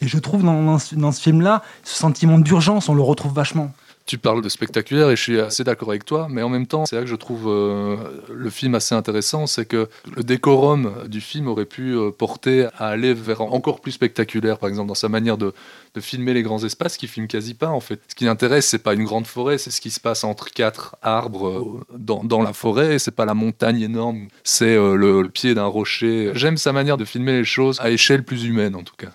[0.00, 3.72] Et je trouve dans, dans ce film-là, ce sentiment d'urgence, on le retrouve vachement.
[4.06, 6.86] Tu parles de spectaculaire et je suis assez d'accord avec toi, mais en même temps,
[6.86, 7.96] c'est là que je trouve euh,
[8.32, 12.86] le film assez intéressant, c'est que le décorum du film aurait pu euh, porter à
[12.86, 15.52] aller vers encore plus spectaculaire, par exemple dans sa manière de,
[15.98, 18.00] filmer les grands espaces, qui filme quasi pas en fait.
[18.06, 20.94] Ce qui l'intéresse, c'est pas une grande forêt, c'est ce qui se passe entre quatre
[21.02, 26.30] arbres euh, dans, la forêt, c'est pas la montagne énorme, c'est le pied d'un rocher.
[26.34, 29.10] J'aime sa manière de filmer les choses à échelle plus humaine en tout cas.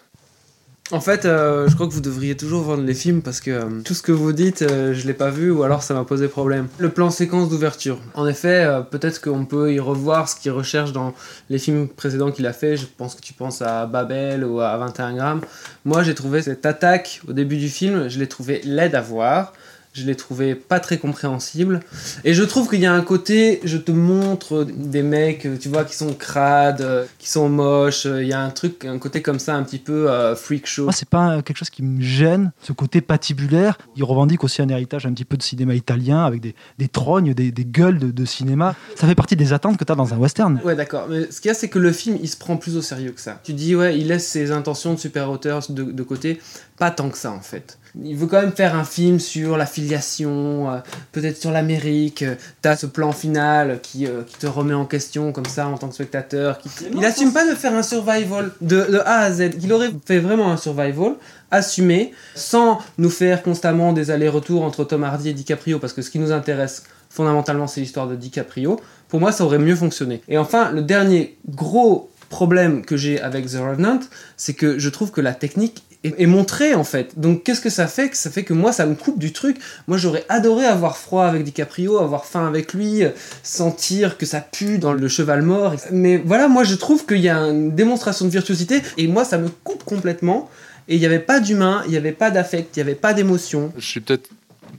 [0.92, 3.82] En fait, euh, je crois que vous devriez toujours vendre les films parce que euh,
[3.86, 6.28] tout ce que vous dites, euh, je l'ai pas vu ou alors ça m'a posé
[6.28, 6.68] problème.
[6.80, 7.98] Le plan séquence d'ouverture.
[8.14, 11.14] En effet, peut-être qu'on peut y revoir ce qu'il recherche dans
[11.50, 12.76] les films précédents qu'il a fait.
[12.76, 15.42] Je pense que tu penses à Babel ou à 21 grammes.
[15.86, 19.54] Moi, j'ai trouvé cette attaque au début du film, je l'ai trouvé laide à voir.
[19.94, 21.82] Je l'ai trouvé pas très compréhensible.
[22.24, 25.84] Et je trouve qu'il y a un côté, je te montre des mecs, tu vois,
[25.84, 28.06] qui sont crades, qui sont moches.
[28.06, 30.84] Il y a un truc, un côté comme ça, un petit peu euh, freak show.
[30.84, 33.78] Moi, c'est pas quelque chose qui me gêne, ce côté patibulaire.
[33.98, 37.34] Il revendique aussi un héritage un petit peu de cinéma italien, avec des, des trognes,
[37.34, 38.76] des, des gueules de, de, cinéma.
[38.96, 40.62] Ça fait partie des attentes que tu as dans un western.
[40.64, 41.08] Ouais, d'accord.
[41.10, 43.12] Mais ce qu'il y a, c'est que le film, il se prend plus au sérieux
[43.12, 43.42] que ça.
[43.44, 46.40] Tu dis, ouais, il laisse ses intentions de super-auteur de, de côté.
[46.78, 49.66] Pas tant que ça, en fait il veut quand même faire un film sur la
[49.66, 50.78] filiation, euh,
[51.12, 52.24] peut-être sur l'Amérique.
[52.62, 55.90] T'as ce plan final qui, euh, qui, te remet en question comme ça en tant
[55.90, 56.58] que spectateur.
[56.60, 56.70] Qui...
[56.94, 59.52] Il assume pas de faire un survival de, de A à Z.
[59.62, 61.16] Il aurait fait vraiment un survival
[61.52, 66.10] assumé, sans nous faire constamment des allers-retours entre Tom Hardy et DiCaprio, parce que ce
[66.10, 68.80] qui nous intéresse fondamentalement c'est l'histoire de DiCaprio.
[69.10, 70.22] Pour moi, ça aurait mieux fonctionné.
[70.30, 74.00] Et enfin, le dernier gros problème que j'ai avec The Revenant,
[74.38, 77.20] c'est que je trouve que la technique est, montrée en fait.
[77.20, 79.58] Donc qu'est-ce que ça fait Ça fait que moi ça me coupe du truc?
[79.88, 83.04] Moi j'aurais adoré avoir froid avec DiCaprio, avoir faim avec lui,
[83.44, 85.76] sentir que ça pue dans le cheval mort.
[85.92, 89.38] Mais voilà, moi je trouve qu'il y a une démonstration de virtuosité et moi ça
[89.38, 90.50] me coupe complètement.
[90.88, 93.14] Et il n'y avait pas d'humain, il n'y avait pas d'affect, il n'y avait pas
[93.14, 93.72] d'émotion.
[93.78, 94.30] Je suis peut-être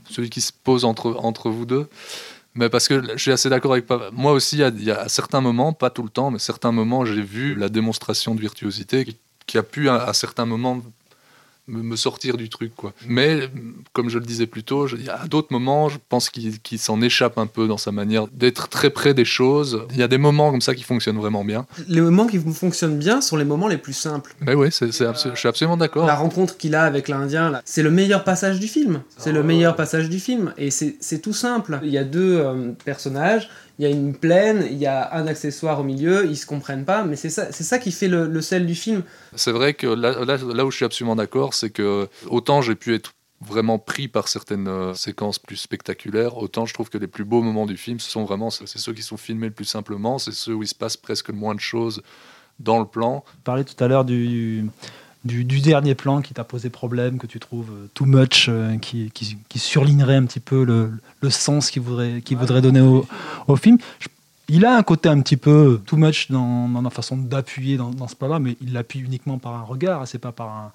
[0.09, 1.87] celui qui se pose entre, entre vous deux.
[2.55, 5.73] Mais parce que je suis assez d'accord avec moi aussi, il y, a, certains moments,
[5.73, 9.07] pas tout le temps, mais certains moments, j'ai vu la démonstration de virtuosité
[9.47, 10.81] qui, a pu à certains moments
[11.67, 12.73] me, sortir du truc.
[12.75, 12.93] Quoi.
[13.07, 13.49] Mais,
[13.93, 17.01] comme je le disais plus tôt, il y a d'autres moments, je pense qu'il s'en
[17.01, 19.85] échappe un peu dans sa manière d'être très près des choses.
[19.91, 21.65] Il y a des moments comme ça qui fonctionnent vraiment bien.
[21.87, 24.35] Les moments qui fonctionnent bien sont les moments les plus simples.
[24.41, 26.05] Mais oui, c'est, je suis absolument d'accord.
[26.05, 29.01] La rencontre qu'il a avec l'Indien, c'est le meilleur passage du film.
[29.17, 30.53] C'est le meilleur passage du film.
[30.57, 31.79] Et c'est tout simple.
[31.83, 33.49] Il y a deux euh, personnages
[33.79, 36.85] il y a une plaine, il y a un accessoire au milieu, ils se comprennent
[36.85, 39.03] pas, mais c'est ça, c'est ça qui fait le, sel du film.
[39.35, 42.93] C'est vrai que là, là, où je suis absolument d'accord, c'est que autant j'ai pu
[42.93, 47.25] être vraiment pris par certaines euh, séquences plus spectaculaires, autant je trouve que les plus
[47.25, 50.19] beaux moments du film, ce sont vraiment c'est ceux qui sont filmés le plus simplement,
[50.19, 52.03] c'est ceux où il se passe presque le moins de choses
[52.59, 53.23] dans le plan.
[53.33, 54.65] Vous parlez tout à l'heure du,
[55.25, 59.09] du, dernier plan qui t'a posé problème, que tu trouves euh, too much, euh, qui,
[59.11, 63.05] qui, qui, surlignerait un petit peu le, le sens qu'il voudrait, qu'il voudrait donner au,
[63.47, 63.77] au film.
[64.49, 67.91] il a un côté un petit peu too much dans, dans la façon d'appuyer dans,
[67.91, 70.71] dans, ce plan-là, mais il l'appuie uniquement par un regard, c'est pas par un,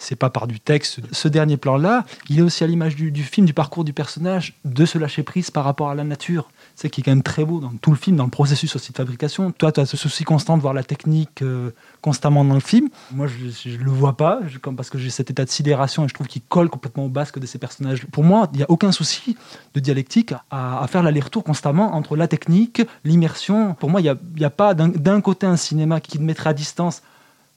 [0.00, 1.00] c'est pas par du texte.
[1.12, 4.84] Ce dernier plan-là, il est aussi à l'image du, film, du parcours du personnage, de
[4.84, 6.48] se lâcher prise par rapport à la nature
[6.80, 8.92] c'est qui est quand même très beau dans tout le film, dans le processus aussi
[8.92, 9.52] de fabrication.
[9.52, 12.88] Toi, tu as ce souci constant de voir la technique euh, constamment dans le film.
[13.12, 16.08] Moi, je ne le vois pas, comme, parce que j'ai cet état de sidération et
[16.08, 18.06] je trouve qu'il colle complètement au basque de ces personnages.
[18.06, 19.36] Pour moi, il n'y a aucun souci
[19.74, 23.74] de dialectique à, faire l'aller-retour constamment entre la technique, l'immersion.
[23.74, 26.54] Pour moi, il n'y y a, pas d'un côté un cinéma qui te mettrait à
[26.54, 27.02] distance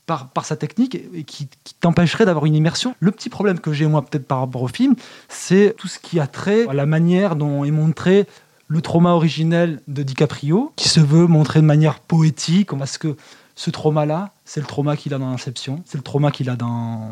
[0.06, 2.96] par, sa technique et qui, qui t'empêcherait d'avoir une immersion.
[3.00, 4.96] Le petit problème que j'ai moi peut-être par rapport au film,
[5.30, 8.28] c'est tout ce qui a trait à la manière dont est montré
[8.68, 13.16] le trauma originel de DiCaprio, qui se veut montrer de manière poétique, parce que
[13.56, 17.12] ce trauma-là, c'est le trauma qu'il a dans Inception, c'est le trauma qu'il a dans,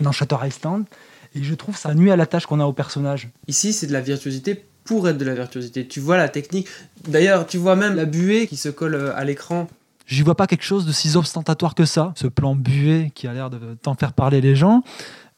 [0.00, 0.84] dans Shutter Island,
[1.34, 3.30] et je trouve ça nuit à la tâche qu'on a au personnage.
[3.48, 5.86] Ici, c'est de la virtuosité pour être de la virtuosité.
[5.86, 6.68] Tu vois la technique.
[7.08, 9.68] D'ailleurs, tu vois même la buée qui se colle euh, à l'écran.
[10.06, 12.12] J'y vois pas quelque chose de si ostentatoire que ça.
[12.16, 14.82] Ce plan buée qui a l'air de tant faire parler les gens,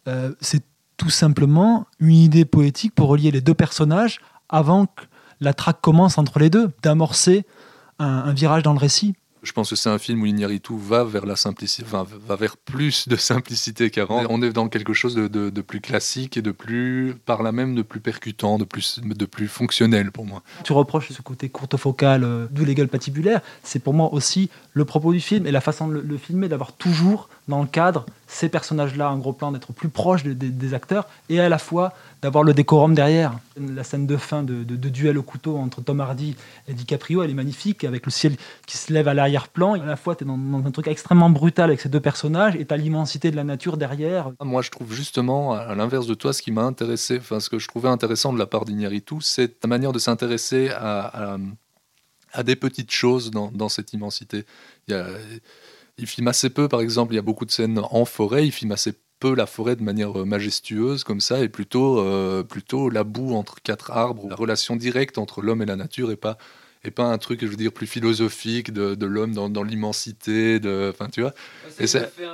[0.07, 0.63] euh, c'est
[0.99, 5.05] tout simplement une idée poétique pour relier les deux personnages avant que
[5.41, 7.47] la traque commence entre les deux, d'amorcer
[7.99, 9.15] un, virage dans le récit.
[9.43, 13.09] Je pense que c'est un film où Iñárritu va vers la simplicité, va vers plus
[13.09, 14.25] de simplicité qu'avant.
[14.31, 17.83] On est dans quelque chose de, plus classique et de plus, par là même, de
[17.83, 20.43] plus percutant, de plus, de plus fonctionnel pour moi.
[20.65, 23.41] Tu reproches ce côté courte-focal, euh, d'où les gueules patibulaires.
[23.63, 26.73] C'est pour moi aussi le propos du film et la façon de le filmer, d'avoir
[26.73, 31.41] toujours dans le cadre ces personnages-là, un gros plan, d'être plus proche des acteurs et
[31.41, 33.39] à la fois d'avoir le décorum derrière.
[33.57, 36.37] La scène de fin de, duel au couteau entre Tom Hardy
[36.69, 38.37] et DiCaprio, elle est magnifique, avec le ciel
[38.67, 39.75] qui se lève à l'arrière-plan.
[39.75, 42.67] À la fois, tu es dans, un truc extrêmement brutal avec ces deux personnages et
[42.67, 44.31] tu as l'immensité de la nature derrière.
[44.43, 47.59] Moi, je trouve justement, à l'inverse de toi, ce qui m'a intéressé, enfin, ce que
[47.59, 51.39] je trouvais intéressant de la part d'Iñárritu, c'est ta manière de s'intéresser à,
[52.33, 54.45] à, des petites choses dans, dans cette immensité.
[54.87, 55.07] Il y a
[55.99, 58.53] il filme assez peu, par exemple, il y a beaucoup de scènes en forêt, il
[58.53, 62.89] filme assez peu la forêt de manière euh, majestueuse comme ça, et plutôt, euh, plutôt
[62.89, 66.39] la boue entre quatre arbres, la relation directe entre l'homme et la nature, et pas,
[66.89, 70.59] et pas un truc, je veux dire, plus philosophique de, de l'homme dans, dans l'immensité,
[70.59, 71.33] de, enfin, tu vois.
[71.81, 71.85] Et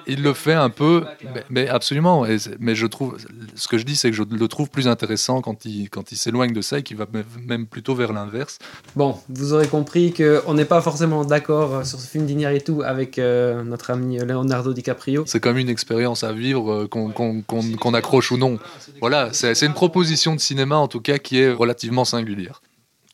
[0.06, 2.24] il le fait un peu, mais, mais absolument.
[2.24, 3.16] Et mais je trouve,
[3.54, 6.16] ce que je dis, c'est que je le trouve plus intéressant quand il, quand il
[6.16, 8.58] s'éloigne de ça et qu'il va même- même plutôt vers l'inverse.
[8.96, 13.18] Bon, vous aurez compris qu'on n'est pas forcément d'accord euh, sur ce film d'Iñárritu avec
[13.18, 15.24] euh, notre ami Leonardo DiCaprio.
[15.26, 18.58] C'est comme une expérience à vivre, euh, qu'on qu'on- qu'on- qu'on accroche ou non.
[19.00, 22.62] Voilà, c'est c'est une proposition de cinéma en tout cas qui est relativement singulière,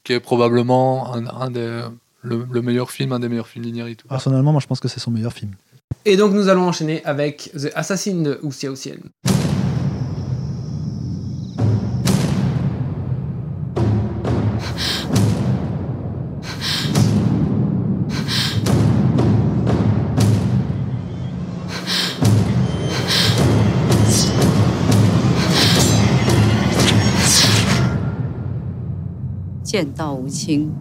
[0.04, 1.82] qui est probablement un, un des,
[2.22, 4.06] le, le meilleur film, un des meilleurs films d'Iñárritu.
[4.08, 5.52] Personnellement, moi je pense que c'est son meilleur film.
[6.04, 8.96] Et donc nous allons enchaîner avec The Assassin de Wu Xiaoxian.
[29.79, 30.71] “剑道无情”。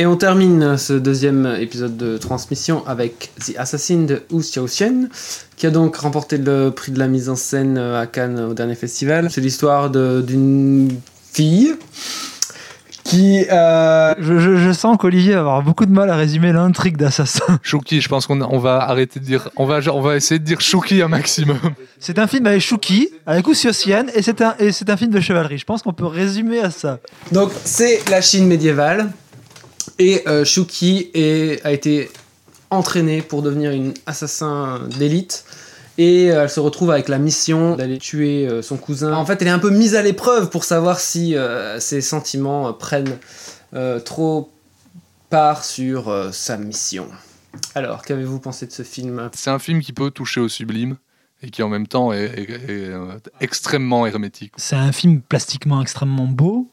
[0.00, 5.04] Et on termine ce deuxième épisode de transmission avec The Assassin de Wu Xiaoxian,
[5.56, 8.74] qui a donc remporté le prix de la mise en scène à Cannes au dernier
[8.74, 9.28] festival.
[9.30, 10.90] C'est l'histoire de- d'une
[11.32, 11.76] fille
[13.09, 13.45] qui...
[13.51, 17.59] euh, Je, je- je sens qu'Olivier va avoir beaucoup de mal à résumer l'intrigue d'Assassin.
[17.63, 20.45] Chouki, je pense qu'on on va arrêter de dire, on va, on va essayer de
[20.45, 21.59] dire Chouki un maximum.
[21.99, 25.19] C'est un film avec Chouki, avec Oussiosian, et c'est un, et c'est un film de
[25.19, 25.57] chevalerie.
[25.57, 26.99] Je pense qu'on peut résumer à ça.
[27.31, 29.11] Donc c'est la Chine médiévale
[29.97, 30.45] et euh,
[31.13, 32.09] est- a été
[32.71, 35.43] entraînée pour devenir une assassin d'élite
[35.99, 39.13] et euh, elle se retrouve avec la mission d'aller tuer euh, son cousin.
[39.13, 42.69] En fait, elle est un peu mise à l'épreuve pour savoir si euh, ses sentiments
[42.69, 43.17] euh, prennent
[43.73, 44.49] euh, trop
[45.29, 47.07] part sur euh, sa mission.
[47.75, 49.29] Alors, qu'avez-vous pensé de ce film?
[49.33, 50.95] C'est un film qui peut toucher au sublime
[51.43, 52.91] et qui en même temps est, est- est,
[53.41, 54.53] extrêmement hermétique.
[54.55, 56.69] C'est un film plastiquement extrêmement beau,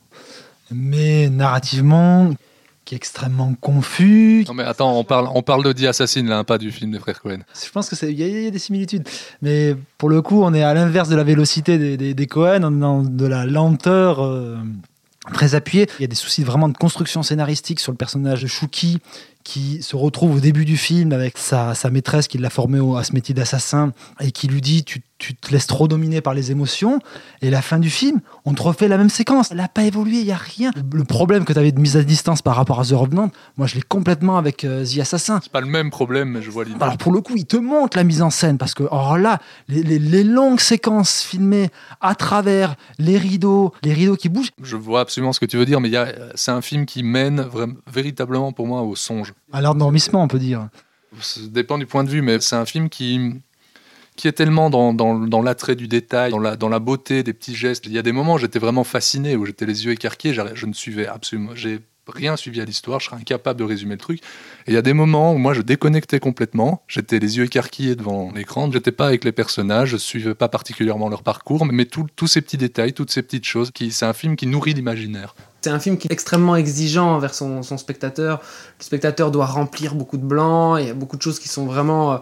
[0.70, 2.30] mais narrativement
[2.86, 4.44] qui est extrêmement confus.
[4.48, 6.92] Non mais attends, on parle, on parle de The Assassin là, hein, pas du film
[6.92, 7.40] des frères Cohen.
[7.62, 9.06] Je pense que il y, a- il y a des similitudes,
[9.42, 12.60] mais pour le coup, on est à l'inverse de la vélocité des, des, des Cohen,
[12.64, 14.56] on est dans de la lenteur euh,
[15.34, 15.86] très appuyée.
[15.98, 18.98] Il y a des soucis vraiment de construction scénaristique sur le personnage de Shuki
[19.42, 22.96] qui se retrouve au début du film avec sa, sa maîtresse qui l'a formé au-
[22.96, 26.34] à ce métier d'assassin et qui lui dit tu, tu te laisses trop dominer par
[26.34, 26.98] les émotions
[27.40, 30.18] et la fin du film on te refait la même séquence elle n'a pas évolué
[30.18, 32.80] il y a rien le problème que tu avais de mise à distance par rapport
[32.80, 35.90] à The Revenant moi je l'ai complètement avec euh, The Assassin C'est pas le même
[35.90, 36.76] problème, mais je vois l'idée.
[36.80, 39.38] alors pour le coup, il te montre la mise en scène parce que alors là,
[39.68, 41.68] les, les- les longues séquences filmées
[42.00, 44.50] à travers les rideaux, les rideaux qui bougent.
[44.62, 45.90] Je vois absolument ce que tu veux dire, mais
[46.34, 49.32] c'est un film qui mène vraiment, véritablement pour moi au songe.
[49.52, 50.68] À l'endormissement, on peut dire.
[51.20, 53.32] Ça dépend du point de vue, mais c'est un film qui,
[54.16, 57.54] qui est tellement dans, dans, l'attrait du détail, dans la, dans la beauté des petits
[57.54, 57.84] gestes.
[57.86, 60.54] Il y a des moments où j'étais vraiment fasciné, où j'étais les yeux écarquillés, j'arri-
[60.54, 64.00] je ne suivais absolument, j'ai rien suivi à l'histoire, je serais incapable de résumer le
[64.00, 64.20] truc.
[64.66, 67.96] Et il y a des moments où moi je déconnectais complètement, j'étais les yeux écarquillés
[67.96, 72.26] devant l'écran, j'étais pas avec les personnages, je suivais pas particulièrement leur parcours, mais tous
[72.26, 75.34] ces petits détails, toutes ces petites choses, qui, c'est un film qui nourrit l'imaginaire.
[75.62, 78.40] C'est un film qui est extrêmement exigeant envers son, son spectateur.
[78.78, 81.66] Le spectateur doit remplir beaucoup de blancs, il y a beaucoup de choses qui sont
[81.66, 82.18] vraiment euh,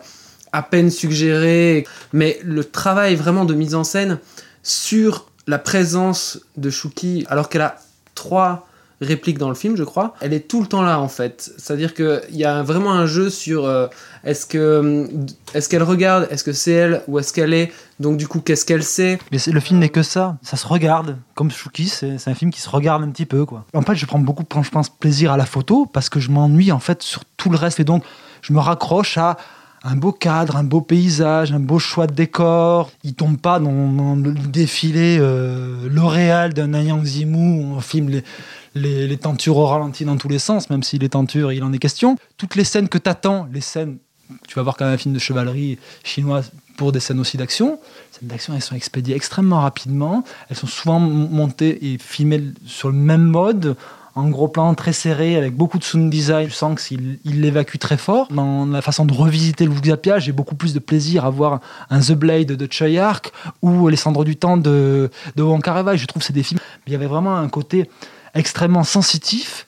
[0.54, 1.84] à peine suggérées.
[2.12, 4.18] Mais le travail vraiment de mise en scène
[4.62, 7.76] sur la présence de Shuki, alors qu'elle a
[8.14, 8.66] trois
[9.00, 11.50] répliques dans le film, je crois, elle est tout le temps là en fait.
[11.58, 13.88] C'est-à-dire qu'il y a vraiment un jeu sur euh,
[14.22, 15.08] est-ce que
[15.52, 18.64] est-ce qu'elle regarde, est-ce que c'est elle ou est-ce qu'elle est, donc du coup qu'est-ce
[18.64, 19.18] qu'elle sait?
[19.32, 21.18] Mais le film n'est que ça, ça se regarde.
[21.34, 23.44] Comme Shuki, c'est un film qui se regarde un petit peu.
[23.44, 23.66] Quoi.
[23.74, 26.70] En fait, je prends beaucoup je pense, plaisir à la photo parce que je m'ennuie
[26.70, 27.80] en fait sur tout le reste.
[27.80, 28.04] Et donc,
[28.40, 29.36] je me raccroche à
[29.84, 32.90] un beau cadre, un beau paysage, un beau choix de décor.
[33.04, 38.22] Il tombe pas dans, le défilé euh, L'Oréal d'un Nanyang Zimu où on filme
[38.74, 41.78] les, tentures au ralenti dans tous les sens, même si les tentures, il en est
[41.78, 42.16] question.
[42.38, 43.98] Toutes les scènes que t'attends, les scènes,
[44.48, 47.72] tu vas voir quand même un film de chevalerie chinoise pour des scènes aussi d'action.
[47.72, 50.24] Les scènes d'action, elles sont expédiées extrêmement rapidement.
[50.48, 53.76] Elles sont souvent montées et filmées sur le même mode,
[54.16, 56.48] en gros plan très serré, avec beaucoup de sound design.
[56.48, 58.28] Je sens qu'il il l'évacue très fort.
[58.30, 62.00] Dans la façon de revisiter Louis Zapia, j'ai beaucoup plus de plaisir à voir un
[62.00, 62.88] The Blade de Choi
[63.62, 65.62] ou Les Cendres du Temps de, de Wong.
[65.64, 66.60] Je trouve que c'est des films.
[66.86, 67.88] Il y avait vraiment un côté
[68.34, 69.66] extrêmement sensitif,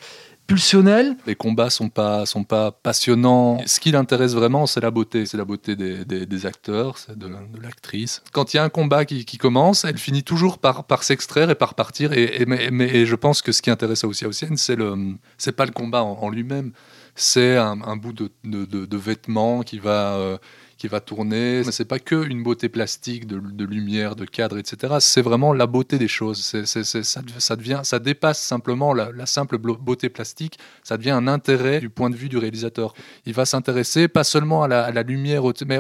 [1.27, 3.59] Les combats sont pas sont pas passionnants.
[3.67, 7.27] Ce qui l'intéresse vraiment, c'est la beauté, c'est la beauté des, des- acteurs, c'est de,
[7.61, 8.23] l'actrice.
[8.33, 11.51] Quand il y a un combat qui, qui commence, elle finit toujours par, par s'extraire
[11.51, 12.13] et par partir.
[12.13, 14.95] Et, mais, mais- je pense que ce qui intéresse aussi à Ossienne, c'est le
[15.39, 16.73] c'est pas le combat en, lui-même,
[17.17, 20.39] c'est un, bout de, de, de- de vêtement qui va euh,
[20.79, 21.63] qui va tourner.
[21.65, 24.95] Mais c'est pas que une beauté plastique de, lumière, de cadre, etc.
[25.01, 26.41] C'est vraiment la beauté des choses.
[26.65, 30.59] Ça, devient, ça dépasse simplement la, simple beauté plastique.
[30.83, 32.95] Ça devient un intérêt du point de vue du réalisateur.
[33.25, 35.79] Il va s'intéresser pas seulement à la, lumière, mais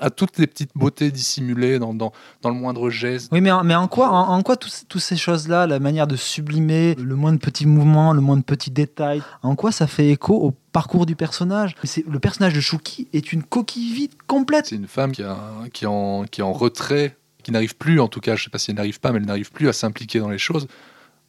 [0.00, 2.12] à, toutes les petites beautés dissimulées dans,
[2.44, 3.30] le moindre geste.
[3.32, 7.32] Oui, mais en, quoi, en, quoi toutes ces choses-là, la manière de sublimer le moins
[7.32, 11.06] de petits mouvements, le moins de petits détails, en quoi ça fait écho au parcours
[11.06, 11.74] du personnage?
[12.06, 14.66] Le personnage de Shuki est une coquille vide complète.
[14.66, 15.38] C'est une femme qui, a-
[15.72, 18.50] qui, est en, qui est en retrait, qui n'arrive plus, en tout cas, je sais
[18.50, 20.66] pas si elle n'arrive pas, mais elle n'arrive plus à s'impliquer dans les choses,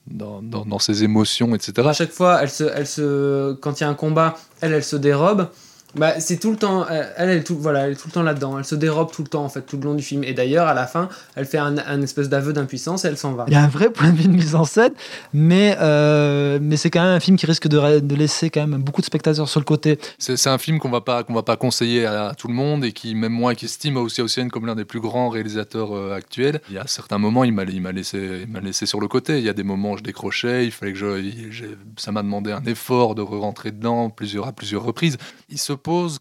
[0.08, 1.88] dans, dans, dans ses émotions, etc.
[1.88, 4.84] À chaque fois, elle se, elle se, quand il y a un combat, elle, elle
[4.84, 5.50] se dérobe.
[5.98, 8.24] Bah, c'est tout le temps, elle, elle est tout, voilà, elle est tout le temps
[8.24, 8.58] là-dedans.
[8.58, 10.24] Elle se dérobe tout le temps, en fait, tout le long du film.
[10.24, 13.34] Et d'ailleurs, à la fin, elle fait un, un espèce d'aveu d'impuissance et elle s'en
[13.34, 13.46] va.
[13.48, 14.94] Il y a un vrai point de vue de mise en scène,
[15.34, 18.82] mais, euh, mais c'est quand même un film qui risque de, de laisser quand même
[18.82, 20.00] beaucoup de spectateurs sur le côté.
[20.18, 22.86] C'est c'est un film qu'on va pas qu'on va pas conseiller à, tout le monde
[22.86, 26.14] et qui même moi qui estime aussi Ocean comme l'un des plus grands réalisateurs euh,
[26.16, 26.62] actuels.
[26.70, 29.08] Il y a certains moments il m'a il m'a laissé il m'a laissé sur le
[29.08, 29.40] côté.
[29.40, 32.22] Il y a des moments où je décrochais, il fallait que je il- ça m'a
[32.24, 35.18] demandé un effort de re-rentrer dedans plusieurs à plusieurs reprises.
[35.50, 35.74] Il se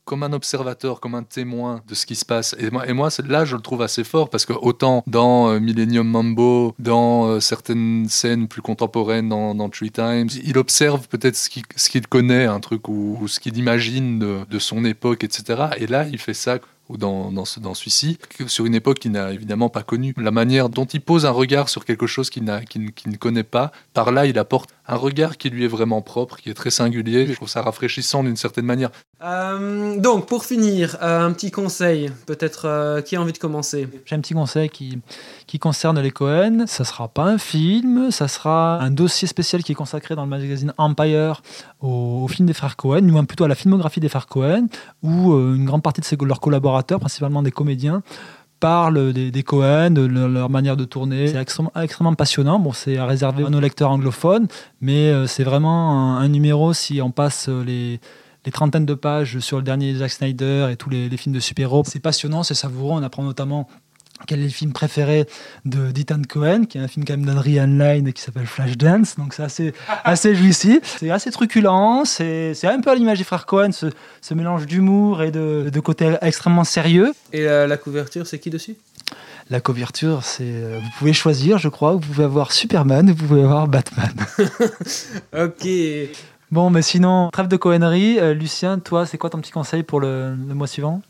[0.05, 2.55] comme un observateur, comme un témoin de ce qui se passe.
[2.59, 6.75] Et moi là je le trouve assez fort parce que autant dans euh, Millennium Mambo,
[6.79, 11.49] dans euh, certaines scènes plus contemporaines dans, Three Times, il observe peut-être ce
[11.91, 15.65] qu'il connaît, un truc ou, ce qu'il imagine de, son époque, etc.
[15.79, 19.11] Et là, il fait ça ou dans, dans, ce- dans celui-ci, sur une époque qu'il
[19.11, 20.15] n'a évidemment pas connue.
[20.17, 24.13] La manière dont il pose un regard sur quelque chose qu'il ne connaît pas, par
[24.13, 27.27] là, il apporte un regard qui lui est vraiment propre, qui est très singulier.
[27.27, 28.91] Je trouve ça rafraîchissant d'une certaine manière.
[29.23, 32.11] Euh, donc, pour finir, euh, un petit conseil.
[32.27, 33.89] Peut-être euh, qui a envie de commencer?
[34.05, 34.99] J'ai un petit conseil qui,
[35.47, 36.65] qui concerne les Cohen.
[36.67, 40.31] Ça sera pas un film, ça sera un dossier spécial qui est consacré dans le
[40.31, 41.43] magazine Empire
[41.81, 44.67] au, au film des frères Cohen, ou plutôt à la filmographie des frères Cohen,
[45.03, 48.03] où euh, une grande partie de ses- leurs collaborateurs, principalement des comédiens,
[48.61, 51.29] parlent des, Cohen, de leur, manière de tourner.
[51.29, 52.59] C'est extrêmement, passionnant.
[52.59, 54.49] Bon, c'est à réserver à nos lecteurs anglophones,
[54.81, 58.01] mais euh, c'est vraiment un, numéro si on passe euh, les
[58.45, 61.41] les trentaines de pages sur le dernier Zack Snyder et tous les, les films de
[61.41, 61.83] super-héros.
[61.85, 62.93] C'est passionnant, c'est savoureux.
[62.93, 63.67] On apprend notamment
[64.27, 65.27] quel est le film préféré
[65.65, 69.17] de d'Ethan Cohen, qui est un film quand même d'Adrian Lyne qui s'appelle Flashdance.
[69.17, 69.75] Donc c'est assez,
[70.05, 70.97] assez jouissif.
[70.99, 72.05] C'est assez truculent.
[72.05, 73.87] C'est c'est un peu à l'image des frères Cohen, ce,
[74.21, 77.13] ce mélange d'humour et de, de côté extrêmement sérieux.
[77.33, 78.77] Et la couverture, c'est qui dessus?
[79.49, 81.93] La couverture, c'est euh, vous pouvez choisir, je crois.
[81.93, 84.13] Vous pouvez avoir Superman, vous pouvez avoir Batman.
[85.37, 85.69] Ok.
[86.51, 88.19] Bon, mais sinon, trêve de Cohenerie.
[88.19, 91.01] Euh, Lucien, toi, c'est quoi ton petit conseil pour le, le mois suivant?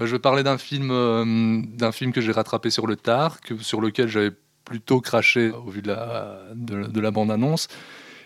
[0.00, 3.80] Je vais parler d'un film, euh, film que j'ai rattrapé sur le tard, que, sur
[3.80, 4.32] lequel j'avais
[4.64, 7.68] plutôt craché au vu de la, de, de la bande-annonce,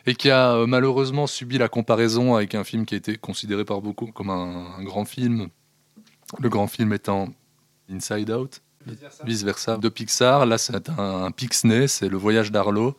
[0.07, 3.65] et qui a euh, malheureusement subi la comparaison avec un film qui a été considéré
[3.65, 5.49] par beaucoup comme un, grand film.
[6.39, 7.29] Le grand film étant
[7.91, 8.63] Inside Out,
[9.25, 10.47] vice-versa, de Pixar.
[10.47, 12.97] Là, c'est un, un Pixney, c'est Le Voyage d'Arlo,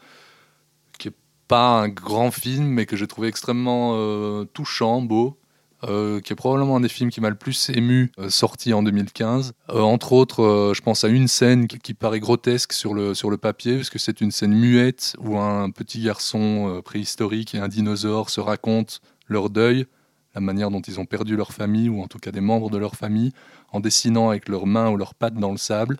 [0.98, 1.16] qui est
[1.48, 5.38] pas un grand film, mais que j'ai trouvé extrêmement euh, touchant, beau.
[5.84, 8.82] Euh, qui est probablement un des films qui m'a le plus ému, euh, sorti en
[8.82, 9.54] 2015.
[9.70, 13.30] Euh, entre autres, je pense à une scène qui, qui paraît grotesque sur le, sur
[13.30, 17.68] le papier, parce que c'est une scène muette où un petit garçon préhistorique et un
[17.68, 18.96] dinosaure se racontent
[19.28, 19.86] leur deuil,
[20.34, 22.78] la manière dont ils ont perdu leur famille, ou en tout cas des membres de
[22.78, 23.32] leur famille,
[23.72, 25.98] en dessinant avec leurs mains ou leurs pattes dans le sable.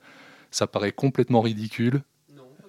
[0.50, 2.02] Ça paraît complètement ridicule,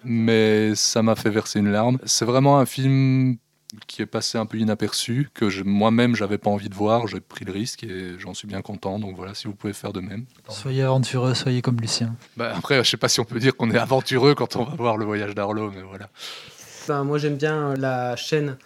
[0.05, 1.99] mais ça m'a fait verser une larme.
[2.05, 3.39] C'est vraiment un film
[3.87, 7.21] qui est passé un peu inaperçu, que je- moi-même j'avais pas envie de voir, j'ai
[7.21, 8.99] pris le risque et j'en suis bien content.
[8.99, 10.25] Donc voilà, si vous pouvez faire de même.
[10.49, 12.15] Soyez aventureux, soyez comme Lucien.
[12.37, 14.75] Bah, après, je sais pas si on peut dire qu'on est aventureux quand on va
[14.75, 16.09] voir le voyage d'Arlo, mais voilà.
[16.83, 18.57] Enfin, moi j'aime bien euh, la chaîne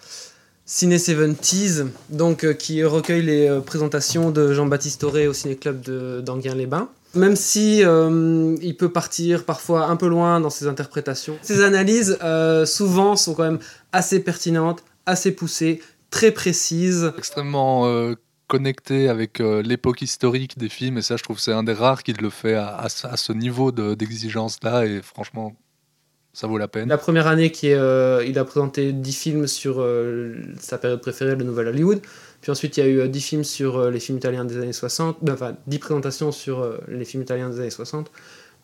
[0.65, 6.89] Ciné 70s, donc euh, qui recueille les euh, présentations de Jean-Baptiste Auré au Ciné-Club d'Anguin-les-Bains.
[7.15, 12.17] Même si euh, il peut partir parfois un peu loin dans ses interprétations, ses analyses
[12.23, 13.59] euh, souvent sont quand même
[13.93, 17.13] assez pertinentes, assez poussées, très précises.
[17.19, 18.15] Extrêmement euh,
[18.49, 22.03] connecté avec euh, l'époque historique des films, et ça, je trouve c'est un des rares
[22.03, 25.55] qui le fait à, à ce- à ce niveau de- d'exigence-là, et franchement,
[26.35, 26.89] ça vaut la peine.
[26.89, 31.01] La première année, qui est, euh, il a présenté 10 films sur euh, sa période
[31.01, 32.01] préférée, le Nouvel Hollywood.
[32.41, 34.73] Puis ensuite, il y a eu euh, 10 films sur les films italiens des années
[34.73, 35.19] 60.
[35.29, 38.11] euh, Enfin, 10 présentations sur les films italiens des années 60.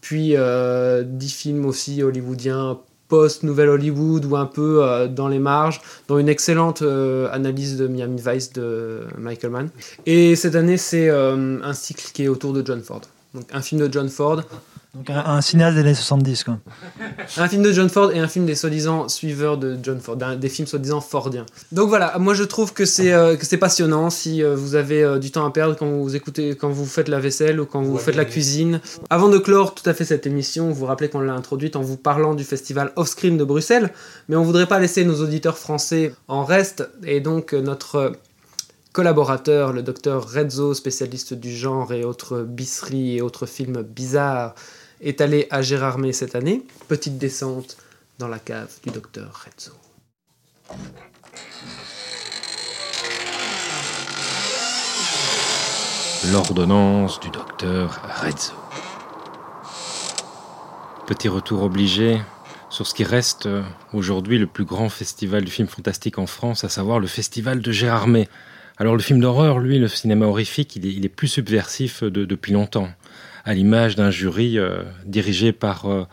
[0.00, 5.80] Puis euh, 10 films aussi hollywoodiens post-Nouvelle Hollywood ou un peu euh, dans les marges,
[6.06, 9.68] dans une excellente euh, analyse de Miami Vice de Michael Mann.
[10.06, 13.02] Et cette année, c'est euh, un cycle qui est autour de John Ford.
[13.34, 14.42] Donc un film de John Ford
[14.98, 16.58] Donc un, un cinéaste des années 70, quoi.
[17.38, 20.48] Un film de John Ford et un film des soi-disant suiveurs de John Ford, des
[20.48, 21.46] films soi-disant fordiens.
[21.72, 25.02] Donc voilà, moi je trouve que c'est euh, que c'est passionnant si euh, vous avez
[25.02, 27.82] euh, du temps à perdre quand vous écoutez, quand vous faites la vaisselle ou quand
[27.82, 28.80] vous faites la cuisine.
[29.08, 31.80] Avant de clore tout à fait cette émission, vous vous rappelez qu'on l'a introduite en
[31.80, 33.92] vous parlant du festival Offscreen de Bruxelles,
[34.28, 38.10] mais on voudrait pas laisser nos auditeurs français en reste et donc euh, notre euh,
[38.92, 44.54] collaborateur, le docteur Rezzo, spécialiste du genre et autres bisseries et autres films bizarres,
[45.00, 46.62] est allé à Gérardmer cette année.
[46.88, 47.76] Petite descente
[48.18, 49.72] dans la cave du docteur Rezzo.
[56.32, 58.52] L'ordonnance du docteur Rezzo.
[61.06, 62.20] Petit retour obligé
[62.70, 63.48] sur ce qui reste
[63.94, 67.72] aujourd'hui le plus grand festival du film fantastique en France, à savoir le festival de
[67.72, 68.28] Gérardmer.
[68.76, 72.88] Alors le film d'horreur, lui, le cinéma horrifique, il est, plus subversif de- depuis longtemps,
[73.48, 76.04] à l'image d'un jury euh, dirigé par euh,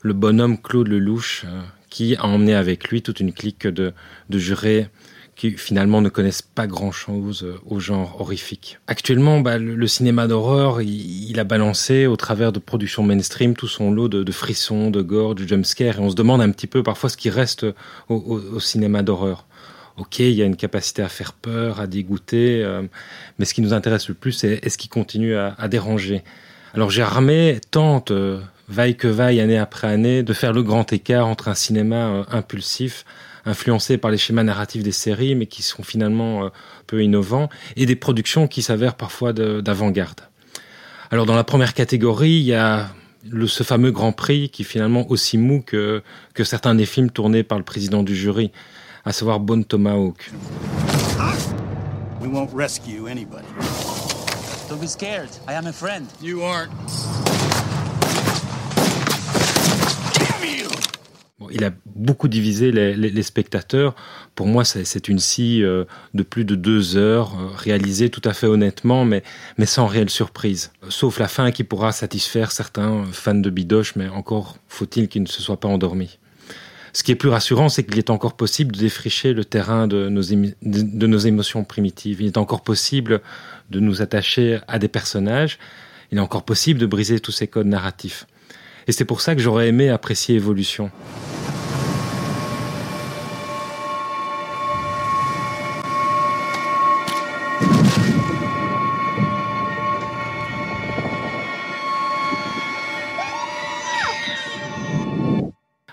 [0.00, 1.60] le bonhomme Claude Lelouch, euh,
[1.90, 3.92] qui a emmené avec lui toute une clique de,
[4.28, 4.88] de jurés
[5.36, 8.80] qui finalement ne connaissent pas grand-chose au genre horrifique.
[8.88, 13.92] Actuellement, bah, le, cinéma d'horreur, il, a balancé au travers de productions mainstream tout son
[13.92, 17.08] lot de, frissons, de gore, de jumpscares, et on se demande un petit peu parfois
[17.08, 17.64] ce qui reste
[18.08, 19.46] au, cinéma d'horreur.
[19.96, 22.64] Ok, il y a une capacité à faire peur, à dégoûter,
[23.38, 26.22] mais ce qui nous intéresse le plus, c'est est-ce qu'il continue à déranger?
[26.74, 31.26] Alors Gérardmer tente, euh, vaille que vaille, année après année, de faire le grand écart
[31.26, 33.04] entre un cinéma euh, impulsif,
[33.44, 36.48] influencé par les schémas narratifs des séries, mais qui sont finalement euh,
[36.86, 40.20] peu innovants, et des productions qui s'avèrent parfois de- d'avant-garde.
[41.10, 42.88] Alors dans la première catégorie, il y a
[43.46, 46.02] ce fameux Grand Prix qui est finalement aussi mou que,
[46.32, 48.50] que certains des films tournés par le président du jury,
[49.04, 50.30] à savoir Bone Tomahawk.
[52.20, 53.44] We won't rescue anybody.
[54.72, 55.28] Don't be scared.
[55.46, 56.06] I am a friend.
[56.22, 56.70] You aren't.
[61.38, 63.94] Bon, il a beaucoup divisé les, les- les spectateurs.
[64.34, 68.32] Pour moi, c'est une scie euh, de plus de deux heures, euh, réalisée tout à
[68.32, 69.22] fait honnêtement, mais,
[69.58, 70.72] mais sans réelle surprise.
[70.88, 75.22] Sauf la fin qui pourra satisfaire certains euh, fans de Bidoche, mais encore faut-il qu'ils
[75.24, 76.18] ne se soient pas endormis.
[76.94, 80.10] Ce qui est plus rassurant, c'est qu'il est encore possible de défricher le terrain de
[80.10, 82.20] nos, de nos émotions primitives.
[82.20, 83.22] Il est encore possible
[83.72, 85.58] de nous attacher à des personnages.
[86.12, 88.26] Il est encore possible de briser tous ces codes narratifs.
[88.86, 90.90] Et c'est pour ça que j'aurais aimé apprécier Évolution.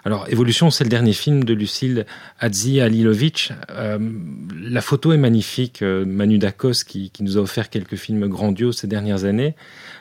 [0.09, 2.07] Alors, Évolution, c'est le dernier film de Lucille
[2.39, 3.53] Hadzi Alilovic.
[3.69, 3.99] Euh,
[4.59, 5.83] la photo est magnifique.
[5.83, 9.53] euh, Manu Dacos, qui, nous a offert quelques films grandioses ces dernières années.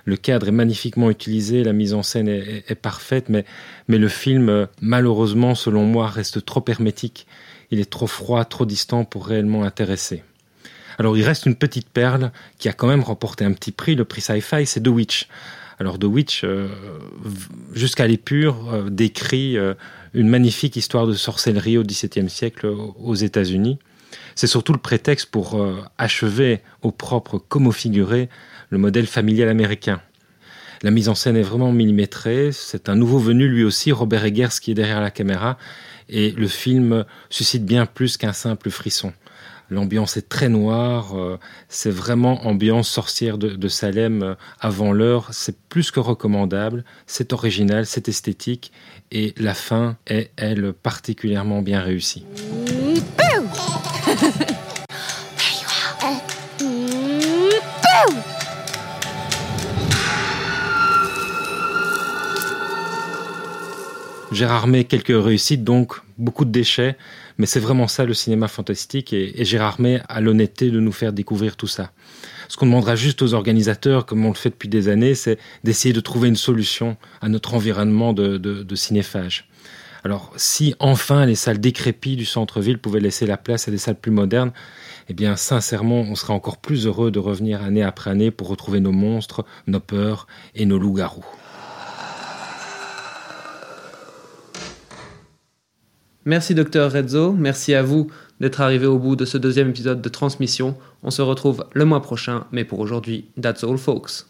[0.07, 3.45] Le cadre est magnifiquement utilisé, la mise en scène est, parfaite, mais,
[3.87, 7.27] mais le film, euh, malheureusement, selon moi, reste trop hermétique.
[7.71, 10.23] Il est trop froid, trop distant pour réellement intéresser.
[10.97, 14.07] Alors, il reste une petite perle qui a quand même remporté un petit prix, le
[14.07, 15.29] prix Sci-Fi, c'est The Witch.
[15.81, 16.45] Alors The Witch,
[17.73, 19.57] jusqu'à l'épure, euh, décrit
[20.15, 23.79] une magnifique histoire de sorcellerie au XVIIe siècle aux États-Unis.
[24.35, 28.29] C'est surtout le prétexte pour euh, achever au propre comme au figuré
[28.71, 30.01] le modèle familial américain.
[30.83, 32.51] La mise en scène est vraiment millimétrée.
[32.53, 35.59] C'est un nouveau venu, lui aussi, Robert Eggers, qui est derrière la caméra.
[36.09, 39.13] Et le film suscite bien plus qu'un simple frisson.
[39.71, 41.39] L'ambiance est très noire, euh,
[41.69, 47.85] c'est vraiment ambiance sorcière de, Salem euh, avant l'heure, c'est plus que recommandable, c'est original,
[47.85, 48.73] c'est esthétique,
[49.13, 52.25] et la fin est, elle, particulièrement bien réussie.
[64.33, 66.97] Gérard May, quelques réussites, donc beaucoup de déchets,
[67.39, 71.13] mais c'est vraiment ça le cinéma fantastique et, Gérard May a l'honnêteté de nous faire
[71.13, 71.93] découvrir tout ça.
[72.49, 75.93] Ce qu'on demandera juste aux organisateurs, comme on le fait depuis des années, c'est d'essayer
[75.93, 79.49] de trouver une solution à notre environnement de cinéphage.
[80.05, 83.99] Alors, si enfin les salles décrépies du centre-ville pouvaient laisser la place à des salles
[83.99, 84.53] plus modernes,
[85.09, 88.81] eh bien, sincèrement, on serait encore plus heureux de revenir année après année pour retrouver
[88.81, 91.25] nos monstres, nos peurs et nos loups-garous.
[96.29, 98.09] Merci docteur Rezzo, merci à vous
[98.39, 100.77] d'être arrivé au bout de ce deuxième épisode de Transmission.
[101.03, 104.27] On se retrouve le mois prochain, mais pour aujourd'hui, that's all folks.